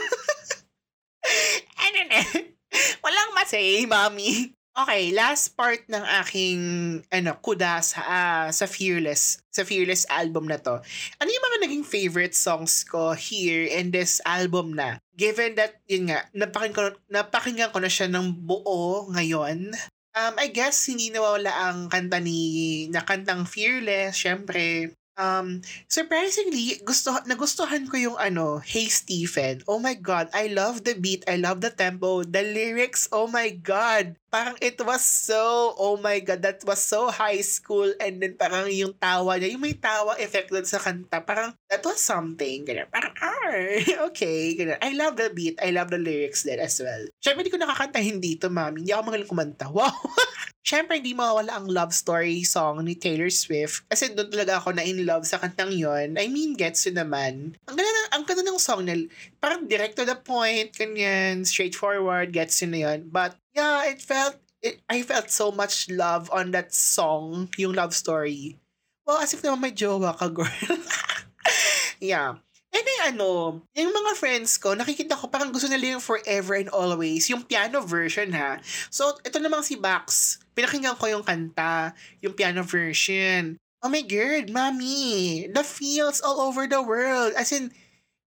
Say, 3.51 3.83
mommy. 3.83 4.55
Okay, 4.71 5.11
last 5.11 5.51
part 5.59 5.83
ng 5.91 5.99
aking 6.23 6.59
ano, 7.11 7.35
kuda 7.43 7.83
sa 7.83 7.99
uh, 8.07 8.47
sa 8.55 8.63
Fearless, 8.63 9.43
sa 9.51 9.67
Fearless 9.67 10.07
album 10.07 10.47
na 10.47 10.55
to. 10.63 10.79
Ano 11.19 11.27
yung 11.27 11.45
mga 11.51 11.59
naging 11.67 11.83
favorite 11.83 12.31
songs 12.31 12.87
ko 12.87 13.11
here 13.11 13.67
in 13.67 13.91
this 13.91 14.23
album 14.23 14.71
na? 14.71 14.95
Given 15.11 15.59
that, 15.59 15.75
yun 15.91 16.07
nga, 16.07 16.23
napakinggan 16.31 16.71
ko, 16.71 16.83
napakinggan 17.11 17.75
ko 17.75 17.83
na 17.83 17.91
siya 17.91 18.07
ng 18.15 18.31
buo 18.47 19.11
ngayon. 19.11 19.75
Um, 20.15 20.33
I 20.39 20.47
guess 20.47 20.87
hindi 20.87 21.11
nawawala 21.11 21.51
ang 21.51 21.91
kanta 21.91 22.23
ni, 22.23 22.87
na 22.95 23.03
kantang 23.03 23.43
Fearless, 23.43 24.15
syempre. 24.15 24.95
Um, 25.19 25.59
surprisingly, 25.91 26.79
gusto, 26.87 27.11
nagustuhan 27.27 27.91
ko 27.91 27.99
yung 27.99 28.15
ano, 28.15 28.63
Hey 28.63 28.87
Stephen. 28.87 29.67
Oh 29.67 29.83
my 29.83 29.99
God, 29.99 30.31
I 30.31 30.47
love 30.47 30.87
the 30.87 30.95
beat, 30.95 31.27
I 31.27 31.35
love 31.35 31.59
the 31.59 31.75
tempo, 31.75 32.23
the 32.23 32.39
lyrics, 32.39 33.11
oh 33.11 33.27
my 33.27 33.51
God. 33.51 34.15
Parang 34.31 34.55
it 34.63 34.79
was 34.79 35.03
so, 35.03 35.75
oh 35.75 35.99
my 35.99 36.23
God, 36.23 36.39
that 36.39 36.63
was 36.63 36.79
so 36.79 37.11
high 37.11 37.43
school. 37.43 37.91
And 37.99 38.23
then 38.23 38.39
parang 38.39 38.71
yung 38.71 38.95
tawa 38.95 39.35
niya, 39.35 39.51
yung 39.51 39.63
may 39.67 39.75
tawa 39.75 40.15
effect 40.23 40.55
doon 40.55 40.63
sa 40.63 40.79
kanta, 40.79 41.19
parang 41.19 41.51
that 41.67 41.83
was 41.83 41.99
something. 41.99 42.63
Ganyan, 42.63 42.87
parang, 42.87 43.11
ah, 43.19 43.59
okay, 44.07 44.55
ganyan. 44.55 44.79
I 44.79 44.95
love 44.95 45.19
the 45.19 45.35
beat, 45.35 45.59
I 45.59 45.75
love 45.75 45.91
the 45.91 45.99
lyrics 45.99 46.47
then 46.47 46.63
as 46.63 46.79
well. 46.79 47.11
Siyempre, 47.19 47.43
hindi 47.43 47.51
ko 47.51 47.59
nakakantahin 47.59 48.23
dito, 48.23 48.47
mami. 48.47 48.87
Hindi 48.87 48.95
ako 48.95 49.03
magaling 49.11 49.27
kumanta. 49.27 49.67
Wow! 49.81 49.91
Siyempre, 50.61 51.01
hindi 51.01 51.17
mawala 51.17 51.57
ang 51.57 51.65
love 51.65 51.89
story 51.89 52.45
song 52.45 52.85
ni 52.85 52.93
Taylor 52.93 53.33
Swift. 53.33 53.81
Kasi 53.89 54.13
doon 54.13 54.29
talaga 54.29 54.61
ako 54.61 54.77
na 54.77 54.85
in 54.85 55.01
love 55.09 55.25
sa 55.25 55.41
kantang 55.41 55.73
yon. 55.73 56.21
I 56.21 56.29
mean, 56.29 56.53
gets 56.53 56.85
you 56.85 56.93
naman. 56.93 57.57
Ang 57.65 57.75
ganda, 57.81 58.01
ang 58.13 58.23
ganda 58.29 58.45
ng 58.45 58.61
song 58.61 58.85
na 58.85 58.93
parang 59.41 59.65
direct 59.65 59.97
to 59.97 60.05
the 60.05 60.13
point, 60.13 60.69
kanyan, 60.77 61.41
straightforward, 61.49 62.29
gets 62.29 62.61
you 62.61 62.69
na 62.69 62.93
yun. 62.93 63.09
But 63.09 63.40
yeah, 63.55 63.85
it 63.85 64.01
felt, 64.01 64.37
it, 64.61 64.81
I 64.89 65.01
felt 65.01 65.29
so 65.29 65.51
much 65.51 65.89
love 65.89 66.29
on 66.31 66.51
that 66.51 66.73
song, 66.73 67.49
yung 67.57 67.73
love 67.73 67.93
story. 67.93 68.57
Well, 69.05 69.19
as 69.19 69.33
if 69.33 69.41
naman 69.41 69.61
may 69.61 69.73
jowa 69.73 70.15
ka, 70.15 70.29
girl. 70.29 70.47
yeah. 71.99 72.37
And 72.71 72.83
then 72.87 73.01
ano, 73.15 73.59
yung 73.75 73.91
mga 73.91 74.11
friends 74.15 74.55
ko, 74.55 74.71
nakikita 74.71 75.19
ko 75.19 75.27
parang 75.27 75.51
gusto 75.51 75.67
nila 75.67 75.99
yung 75.99 76.03
Forever 76.03 76.55
and 76.55 76.71
Always, 76.71 77.27
yung 77.27 77.43
piano 77.43 77.83
version 77.83 78.31
ha. 78.31 78.63
So, 78.87 79.19
ito 79.27 79.43
namang 79.43 79.67
si 79.67 79.75
Bax, 79.75 80.39
pinakinggan 80.55 80.95
ko 80.95 81.11
yung 81.11 81.27
kanta, 81.27 81.91
yung 82.23 82.31
piano 82.31 82.63
version. 82.63 83.59
Oh 83.83 83.91
my 83.91 84.05
God, 84.07 84.47
mami, 84.55 85.51
the 85.51 85.65
feels 85.67 86.23
all 86.23 86.39
over 86.39 86.63
the 86.63 86.79
world. 86.79 87.35
As 87.35 87.51
in, 87.51 87.75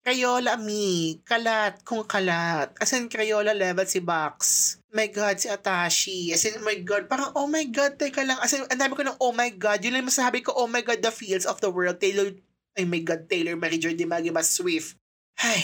Crayola 0.02 0.58
me, 0.58 1.22
kalat 1.22 1.86
kung 1.86 2.02
kalat. 2.02 2.74
As 2.82 2.90
in, 2.90 3.06
Crayola 3.06 3.54
level 3.54 3.86
si 3.86 4.02
Bax. 4.02 4.74
My 4.90 5.06
God, 5.06 5.38
si 5.38 5.46
Atashi. 5.46 6.34
As 6.34 6.42
in, 6.42 6.58
oh 6.58 6.66
my 6.66 6.82
God, 6.82 7.06
parang, 7.06 7.30
oh 7.38 7.46
my 7.46 7.62
God, 7.70 7.94
teka 8.02 8.26
lang. 8.26 8.42
As 8.42 8.50
in, 8.50 8.66
ang 8.66 8.82
dami 8.82 8.98
ko 8.98 9.06
ng, 9.06 9.22
oh 9.22 9.30
my 9.30 9.54
God, 9.54 9.78
yun 9.78 9.94
lang 9.94 10.02
masasabi 10.02 10.42
ko, 10.42 10.50
oh 10.58 10.66
my 10.66 10.82
God, 10.82 10.98
the 10.98 11.14
feels 11.14 11.46
of 11.46 11.62
the 11.62 11.70
world. 11.70 12.02
Taylor 12.02 12.34
ay 12.78 12.88
my 12.88 13.04
God, 13.04 13.28
Taylor 13.28 13.56
Mary 13.56 13.76
Jordan 13.76 14.08
Magima 14.08 14.40
Swift. 14.42 14.96
Ay. 15.36 15.60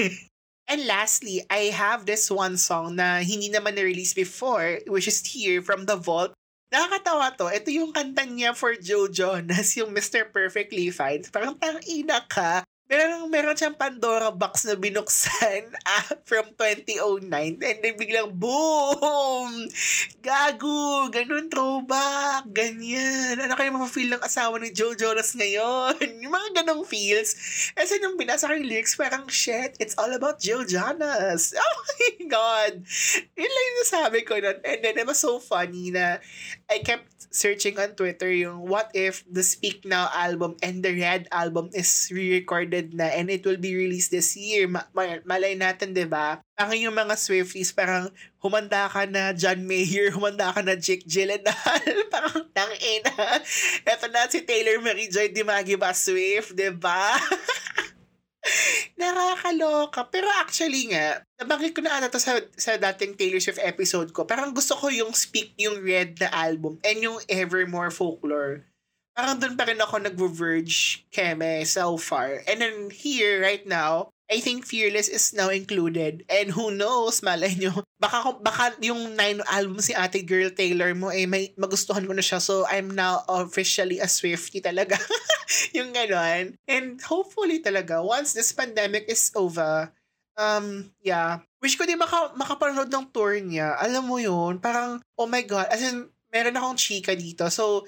And 0.70 0.88
lastly, 0.88 1.44
I 1.52 1.68
have 1.70 2.08
this 2.08 2.32
one 2.32 2.56
song 2.56 2.96
na 2.96 3.20
hindi 3.20 3.52
naman 3.52 3.76
na-release 3.76 4.16
before, 4.16 4.80
which 4.88 5.04
is 5.04 5.20
Here 5.20 5.60
from 5.60 5.84
the 5.84 6.00
Vault. 6.00 6.32
Nakakatawa 6.72 7.36
to. 7.36 7.52
Ito 7.52 7.68
yung 7.68 7.92
kanta 7.92 8.24
niya 8.24 8.56
for 8.56 8.72
Joe 8.80 9.06
Jonas, 9.12 9.76
yung 9.76 9.92
Mr. 9.92 10.24
Perfectly 10.32 10.88
Fine. 10.88 11.28
Parang 11.28 11.54
tang 11.60 11.78
ina 11.84 12.24
ka. 12.24 12.64
Meron, 12.84 13.32
meron 13.32 13.56
siyang 13.56 13.80
Pandora 13.80 14.28
box 14.28 14.68
na 14.68 14.76
binuksan 14.76 15.72
ah, 15.88 16.04
from 16.28 16.52
2009 16.52 17.24
and 17.64 17.78
then 17.80 17.96
biglang 17.96 18.28
boom! 18.36 19.72
Gago! 20.20 21.08
Ganun 21.08 21.48
throwback! 21.48 22.44
Ganyan! 22.52 23.40
Ano 23.40 23.56
kayo 23.56 23.72
mapafeel 23.72 24.12
ng 24.12 24.20
asawa 24.20 24.60
ni 24.60 24.68
Joe 24.68 24.92
Jonas 24.92 25.32
ngayon? 25.32 25.96
yung 26.22 26.36
mga 26.36 26.60
ganong 26.60 26.84
feels. 26.84 27.32
Kasi 27.72 28.04
nung 28.04 28.20
binasa 28.20 28.52
ko 28.52 28.52
yung 28.52 28.68
lyrics, 28.68 29.00
parang 29.00 29.24
shit, 29.32 29.80
it's 29.80 29.96
all 29.96 30.12
about 30.12 30.44
Joe 30.44 30.68
Jonas! 30.68 31.56
Oh 31.64 31.80
my 31.96 32.28
God! 32.28 32.84
Yun 33.32 33.48
lang 33.48 33.66
yung 33.72 33.88
sabi 33.88 34.20
ko 34.28 34.36
nun. 34.36 34.60
And 34.60 34.84
then 34.84 35.00
it 35.00 35.08
was 35.08 35.20
so 35.20 35.40
funny 35.40 35.88
na 35.88 36.20
I 36.70 36.80
kept 36.80 37.28
searching 37.34 37.78
on 37.78 37.98
Twitter 37.98 38.30
yung 38.30 38.62
what 38.66 38.90
if 38.94 39.26
the 39.26 39.42
Speak 39.42 39.82
Now 39.84 40.08
album 40.14 40.56
and 40.62 40.84
the 40.84 40.94
Red 40.94 41.26
album 41.34 41.70
is 41.74 42.08
re-recorded 42.14 42.64
recorded 42.64 42.94
na 42.94 43.10
and 43.12 43.30
it 43.30 43.44
will 43.44 43.58
be 43.58 43.76
released 43.76 44.10
this 44.10 44.36
year. 44.36 44.68
Ma- 44.68 44.88
ma- 44.94 45.22
malay 45.24 45.56
natin, 45.58 45.92
di 45.92 46.04
ba? 46.04 46.40
Parang 46.54 46.78
yung 46.78 46.94
mga 46.94 47.14
Swifties, 47.18 47.74
parang 47.74 48.08
humanda 48.38 48.86
ka 48.88 49.04
na 49.10 49.32
John 49.34 49.66
Mayer, 49.66 50.10
humanda 50.16 50.54
ka 50.54 50.62
na 50.62 50.76
Jake 50.76 51.04
Gyllenhaal. 51.04 51.84
parang 52.14 52.46
tangina. 52.54 53.42
Eto 53.84 54.06
na 54.10 54.30
si 54.30 54.42
Taylor 54.46 54.80
Marie 54.80 55.10
Joy 55.10 55.30
Di 55.30 55.42
Magiba 55.42 55.90
Swift, 55.92 56.54
di 56.54 56.70
ba? 56.70 57.16
Nakakaloka. 59.00 60.06
Pero 60.12 60.28
actually 60.40 60.92
nga, 60.92 61.24
nabanggit 61.40 61.74
ko 61.74 61.80
na 61.82 61.98
ata 61.98 62.12
to 62.12 62.20
sa, 62.20 62.38
sa 62.54 62.76
dating 62.76 63.16
Taylor 63.16 63.40
Swift 63.40 63.62
episode 63.62 64.12
ko. 64.12 64.28
Parang 64.28 64.52
gusto 64.52 64.76
ko 64.76 64.92
yung 64.92 65.16
Speak, 65.16 65.56
yung 65.56 65.80
Red 65.80 66.20
na 66.20 66.30
album, 66.32 66.78
and 66.84 66.98
yung 67.00 67.18
Evermore 67.26 67.90
Folklore 67.90 68.64
parang 69.14 69.38
doon 69.38 69.54
pa 69.54 69.70
rin 69.70 69.78
ako 69.78 70.02
nag-verge 70.02 71.06
keme 71.14 71.62
so 71.62 71.94
far. 71.94 72.42
And 72.50 72.58
then 72.58 72.90
here, 72.90 73.38
right 73.38 73.62
now, 73.62 74.10
I 74.32 74.40
think 74.40 74.64
Fearless 74.64 75.12
is 75.12 75.36
now 75.36 75.52
included. 75.52 76.24
And 76.32 76.48
who 76.48 76.72
knows, 76.72 77.20
malay 77.20 77.52
nyo, 77.60 77.84
baka, 78.00 78.40
baka 78.40 78.72
yung 78.80 79.16
nine 79.16 79.44
album 79.52 79.84
si 79.84 79.92
ate 79.92 80.24
girl 80.24 80.48
Taylor 80.48 80.96
mo, 80.96 81.12
eh, 81.12 81.28
may, 81.28 81.52
magustuhan 81.60 82.08
ko 82.08 82.16
na 82.16 82.24
siya. 82.24 82.40
So, 82.40 82.64
I'm 82.64 82.88
now 82.88 83.20
officially 83.28 84.00
a 84.00 84.08
Swifty 84.08 84.64
talaga. 84.64 84.96
yung 85.76 85.92
ganon. 85.92 86.56
And 86.64 86.96
hopefully 87.04 87.60
talaga, 87.60 88.00
once 88.00 88.32
this 88.32 88.52
pandemic 88.56 89.04
is 89.12 89.28
over, 89.36 89.92
um, 90.40 90.88
yeah, 91.04 91.44
wish 91.60 91.76
ko 91.76 91.84
din 91.84 92.00
maka, 92.00 92.32
makapanood 92.32 92.88
ng 92.88 93.12
tour 93.12 93.36
niya. 93.38 93.76
Alam 93.76 94.08
mo 94.08 94.16
yun, 94.16 94.56
parang, 94.56 95.04
oh 95.20 95.28
my 95.28 95.44
God, 95.44 95.68
as 95.68 95.84
in, 95.84 96.08
meron 96.32 96.56
akong 96.56 96.80
chika 96.80 97.12
dito. 97.12 97.52
So, 97.52 97.84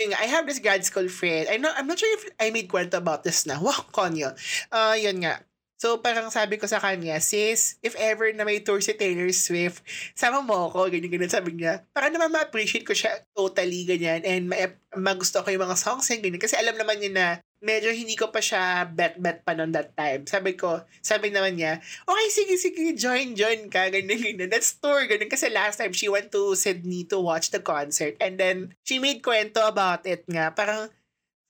yun 0.00 0.10
nga, 0.10 0.20
I 0.24 0.26
have 0.32 0.48
this 0.48 0.58
grad 0.58 0.82
school 0.82 1.06
friend. 1.12 1.46
I'm 1.46 1.62
not, 1.62 1.76
I'm 1.78 1.86
not 1.86 2.00
sure 2.00 2.10
if 2.18 2.26
I 2.40 2.50
made 2.50 2.66
kwento 2.72 2.98
about 2.98 3.22
this 3.22 3.46
na. 3.46 3.60
Wow, 3.60 3.86
konyo. 3.94 4.34
Uh, 4.72 4.96
yun 4.98 5.22
nga. 5.22 5.44
So, 5.84 6.00
parang 6.00 6.32
sabi 6.32 6.56
ko 6.56 6.64
sa 6.64 6.80
kanya, 6.80 7.20
sis, 7.20 7.76
if 7.84 7.92
ever 8.00 8.32
na 8.32 8.48
may 8.48 8.64
tour 8.64 8.80
si 8.80 8.96
Taylor 8.96 9.28
Swift, 9.36 9.84
sama 10.16 10.40
mo 10.40 10.72
ako, 10.72 10.88
ganyan, 10.88 11.12
ganyan, 11.12 11.28
sabi 11.28 11.52
niya. 11.52 11.84
Para 11.92 12.08
naman 12.08 12.32
ma-appreciate 12.32 12.88
ko 12.88 12.96
siya 12.96 13.20
totally, 13.36 13.84
ganyan, 13.84 14.24
and 14.24 14.48
ma- 14.48 14.80
magusto 14.96 15.44
ko 15.44 15.52
yung 15.52 15.68
mga 15.68 15.76
songs 15.76 16.08
niya, 16.08 16.24
ganyan. 16.24 16.40
Kasi 16.40 16.56
alam 16.56 16.80
naman 16.80 17.04
niya 17.04 17.12
na 17.12 17.26
medyo 17.60 17.92
hindi 17.92 18.16
ko 18.16 18.32
pa 18.32 18.40
siya 18.40 18.88
bet-bet 18.88 19.44
pa 19.44 19.52
noon 19.52 19.76
that 19.76 19.92
time. 19.92 20.24
Sabi 20.24 20.56
ko, 20.56 20.88
sabi 21.04 21.28
naman 21.28 21.60
niya, 21.60 21.84
okay, 22.08 22.28
sige, 22.32 22.56
sige, 22.56 22.96
join, 22.96 23.36
join 23.36 23.68
ka, 23.68 23.92
ganyan, 23.92 24.16
ganyan. 24.16 24.48
That's 24.48 24.80
tour, 24.80 25.04
ganyan. 25.04 25.28
Kasi 25.28 25.52
last 25.52 25.84
time, 25.84 25.92
she 25.92 26.08
went 26.08 26.32
to 26.32 26.56
Sydney 26.56 27.04
to 27.12 27.20
watch 27.20 27.52
the 27.52 27.60
concert. 27.60 28.16
And 28.24 28.40
then, 28.40 28.72
she 28.88 28.96
made 28.96 29.20
kwento 29.20 29.60
about 29.60 30.08
it 30.08 30.24
nga. 30.32 30.48
Parang, 30.56 30.88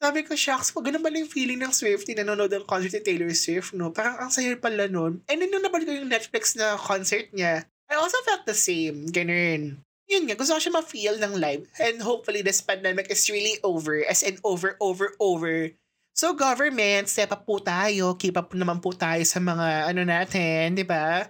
sabi 0.04 0.20
ko, 0.20 0.36
shucks, 0.36 0.68
pag 0.68 0.84
ganun 0.84 1.00
pala 1.00 1.16
yung 1.16 1.32
feeling 1.32 1.64
ng 1.64 1.72
Swifty 1.72 2.12
nanonood 2.12 2.52
ng 2.52 2.68
concert 2.68 2.92
ni 2.92 3.00
Taylor 3.00 3.32
Swift, 3.32 3.72
no? 3.72 3.88
Parang 3.88 4.20
ang 4.20 4.28
saya 4.28 4.52
pala 4.60 4.84
nun. 4.84 5.24
And 5.32 5.40
then, 5.40 5.48
nung 5.48 5.64
nabalik 5.64 5.88
ko 5.88 5.96
yung 5.96 6.12
Netflix 6.12 6.52
na 6.52 6.76
concert 6.76 7.32
niya, 7.32 7.64
I 7.88 7.96
also 7.96 8.20
felt 8.28 8.44
the 8.44 8.56
same. 8.56 9.08
Ganun 9.08 9.80
yun 10.04 10.28
nga, 10.28 10.36
gusto 10.36 10.52
ko 10.52 10.60
siya 10.60 10.76
ma-feel 10.76 11.16
ng 11.16 11.34
live. 11.40 11.64
And 11.80 11.96
hopefully, 12.04 12.44
this 12.44 12.60
pandemic 12.60 13.08
is 13.08 13.24
really 13.32 13.56
over. 13.64 14.04
As 14.04 14.20
in, 14.20 14.36
over, 14.44 14.76
over, 14.76 15.16
over. 15.16 15.72
So 16.14 16.30
government, 16.30 17.10
step 17.10 17.34
up 17.34 17.42
po 17.42 17.58
tayo, 17.58 18.14
keep 18.14 18.38
up 18.38 18.54
naman 18.54 18.78
po 18.78 18.94
tayo 18.94 19.18
sa 19.26 19.42
mga 19.42 19.90
ano 19.90 20.06
natin, 20.06 20.78
di 20.78 20.86
ba? 20.86 21.26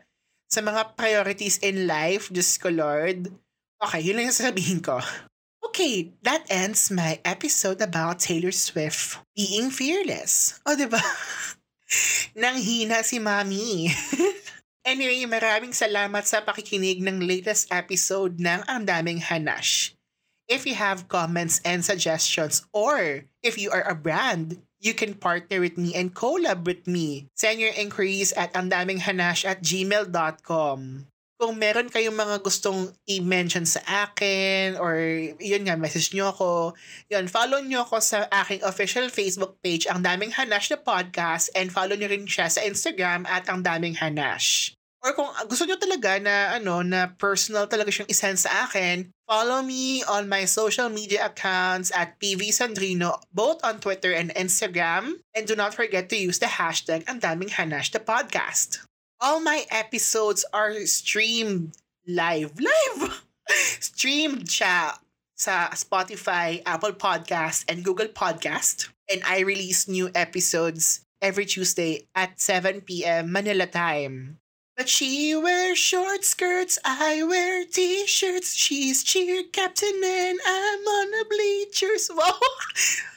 Sa 0.53 0.61
mga 0.61 0.93
priorities 0.93 1.57
in 1.65 1.89
life, 1.89 2.29
just 2.29 2.61
ko 2.61 2.69
Lord. 2.69 3.33
Okay, 3.81 4.05
yun 4.05 4.21
lang 4.21 4.29
yung 4.29 4.37
sasabihin 4.37 4.85
ko. 4.85 5.01
Okay, 5.71 6.13
that 6.23 6.45
ends 6.51 6.91
my 6.91 7.19
episode 7.25 7.81
about 7.81 8.21
Taylor 8.21 8.53
Swift 8.53 9.19
being 9.35 9.71
fearless. 9.71 10.61
O, 10.67 10.77
di 10.77 10.87
ba? 10.87 11.01
Nang 12.41 12.61
hina 12.61 13.01
si 13.03 13.19
Mami. 13.19 13.89
anyway, 14.91 15.25
maraming 15.25 15.73
salamat 15.73 16.25
sa 16.29 16.45
pakikinig 16.45 17.01
ng 17.01 17.25
latest 17.25 17.73
episode 17.73 18.37
ng 18.39 18.61
Ang 18.69 18.85
Daming 18.85 19.23
Hanash. 19.25 19.97
If 20.45 20.69
you 20.69 20.77
have 20.77 21.09
comments 21.09 21.65
and 21.65 21.81
suggestions 21.81 22.69
or 22.77 23.25
if 23.41 23.57
you 23.57 23.73
are 23.73 23.89
a 23.89 23.97
brand 23.97 24.61
you 24.85 24.93
can 24.93 25.17
partner 25.17 25.65
with 25.65 25.81
me 25.81 25.97
and 25.97 26.13
collab 26.13 26.69
with 26.69 26.85
me. 26.85 27.33
Send 27.33 27.57
your 27.57 27.73
inquiries 27.73 28.37
at 28.37 28.53
andaminghanash 28.53 29.49
at 29.49 29.65
gmail.com. 29.65 31.09
Kung 31.35 31.59
meron 31.59 31.91
kayong 31.91 32.15
mga 32.15 32.47
gustong 32.47 32.95
i-mention 33.11 33.67
sa 33.67 33.83
akin 34.07 34.79
or 34.79 34.95
yun 35.43 35.67
nga, 35.67 35.75
message 35.75 36.15
nyo 36.15 36.31
ako, 36.31 36.79
yun, 37.11 37.27
follow 37.27 37.59
nyo 37.59 37.83
ako 37.83 37.99
sa 37.99 38.31
aking 38.31 38.63
official 38.63 39.11
Facebook 39.11 39.59
page, 39.59 39.91
Ang 39.91 40.07
Daming 40.07 40.31
Hanash 40.31 40.71
na 40.71 40.79
podcast 40.79 41.51
and 41.59 41.75
follow 41.75 41.99
nyo 41.99 42.07
rin 42.07 42.31
siya 42.31 42.47
sa 42.47 42.63
Instagram 42.63 43.27
at 43.27 43.51
Ang 43.51 43.67
Daming 43.67 43.99
Hanash. 43.99 44.79
Or 45.05 45.13
kung 45.13 45.29
gusto 45.51 45.69
nyo 45.69 45.77
talaga 45.77 46.17
na 46.23 46.57
ano 46.57 46.81
na 46.81 47.13
personal 47.19 47.69
talaga 47.69 47.93
siyang 47.93 48.09
isend 48.09 48.41
sa 48.41 48.71
akin, 48.71 49.11
follow 49.29 49.61
me 49.61 50.01
on 50.07 50.31
my 50.31 50.49
social 50.49 50.89
media 50.89 51.29
accounts 51.29 51.93
at 51.93 52.17
PV 52.23 52.55
Sandrino, 52.55 53.21
both 53.35 53.61
on 53.67 53.83
Twitter 53.83 54.15
and 54.15 54.33
Instagram. 54.33 55.21
And 55.37 55.45
do 55.45 55.59
not 55.59 55.75
forget 55.75 56.09
to 56.09 56.17
use 56.17 56.39
the 56.39 56.49
hashtag 56.49 57.05
Ang 57.11 57.21
Daming 57.21 57.53
Hanash 57.53 57.93
the 57.93 58.01
podcast. 58.01 58.87
All 59.21 59.41
my 59.41 59.65
episodes 59.71 60.45
are 60.53 60.75
streamed 60.87 61.77
live. 62.07 62.59
Live! 62.61 63.25
streamed 63.81 64.49
siya 64.49 64.99
sa 65.35 65.71
Spotify, 65.71 66.63
Apple 66.67 66.93
Podcast, 66.93 67.65
and 67.69 67.85
Google 67.85 68.09
Podcast. 68.09 68.89
And 69.11 69.23
I 69.27 69.41
release 69.41 69.87
new 69.89 70.11
episodes 70.15 71.05
every 71.21 71.47
Tuesday 71.47 72.09
at 72.15 72.41
7 72.41 72.83
p.m. 72.83 73.33
Manila 73.33 73.67
time. 73.67 74.39
But 74.77 74.89
she 74.89 75.37
wears 75.37 75.79
short 75.79 76.25
skirts, 76.25 76.79
I 76.85 77.23
wear 77.23 77.65
t-shirts. 77.65 78.55
She's 78.59 79.05
cheer 79.05 79.45
captain 79.53 80.03
and 80.03 80.39
I'm 80.43 80.83
on 80.83 81.11
the 81.15 81.25
bleachers. 81.31 82.11
Wow! 82.19 82.35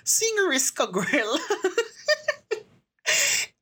Singerist 0.05 0.75
ka, 0.77 0.85
girl. 0.85 1.39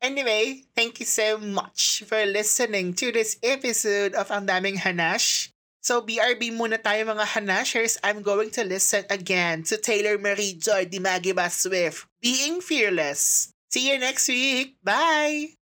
anyway, 0.01 0.63
thank 0.75 0.99
you 0.99 1.05
so 1.05 1.37
much 1.37 2.03
for 2.07 2.25
listening 2.25 2.93
to 2.95 3.11
this 3.11 3.37
episode 3.43 4.13
of 4.13 4.31
Ang 4.31 4.47
Daming 4.47 4.77
Hanash. 4.77 5.49
So, 5.85 6.01
BRB 6.01 6.49
muna 6.57 6.81
tayo 6.81 7.05
mga 7.05 7.37
Hanashers. 7.37 8.01
I'm 8.01 8.25
going 8.25 8.49
to 8.57 8.65
listen 8.65 9.05
again 9.09 9.61
to 9.69 9.77
Taylor 9.77 10.17
Marie 10.17 10.57
Joy 10.57 10.89
Dimagiba 10.89 11.45
Swift, 11.53 12.09
Being 12.25 12.57
Fearless. 12.57 13.53
See 13.69 13.93
you 13.93 14.01
next 14.01 14.25
week. 14.25 14.81
Bye! 14.81 15.64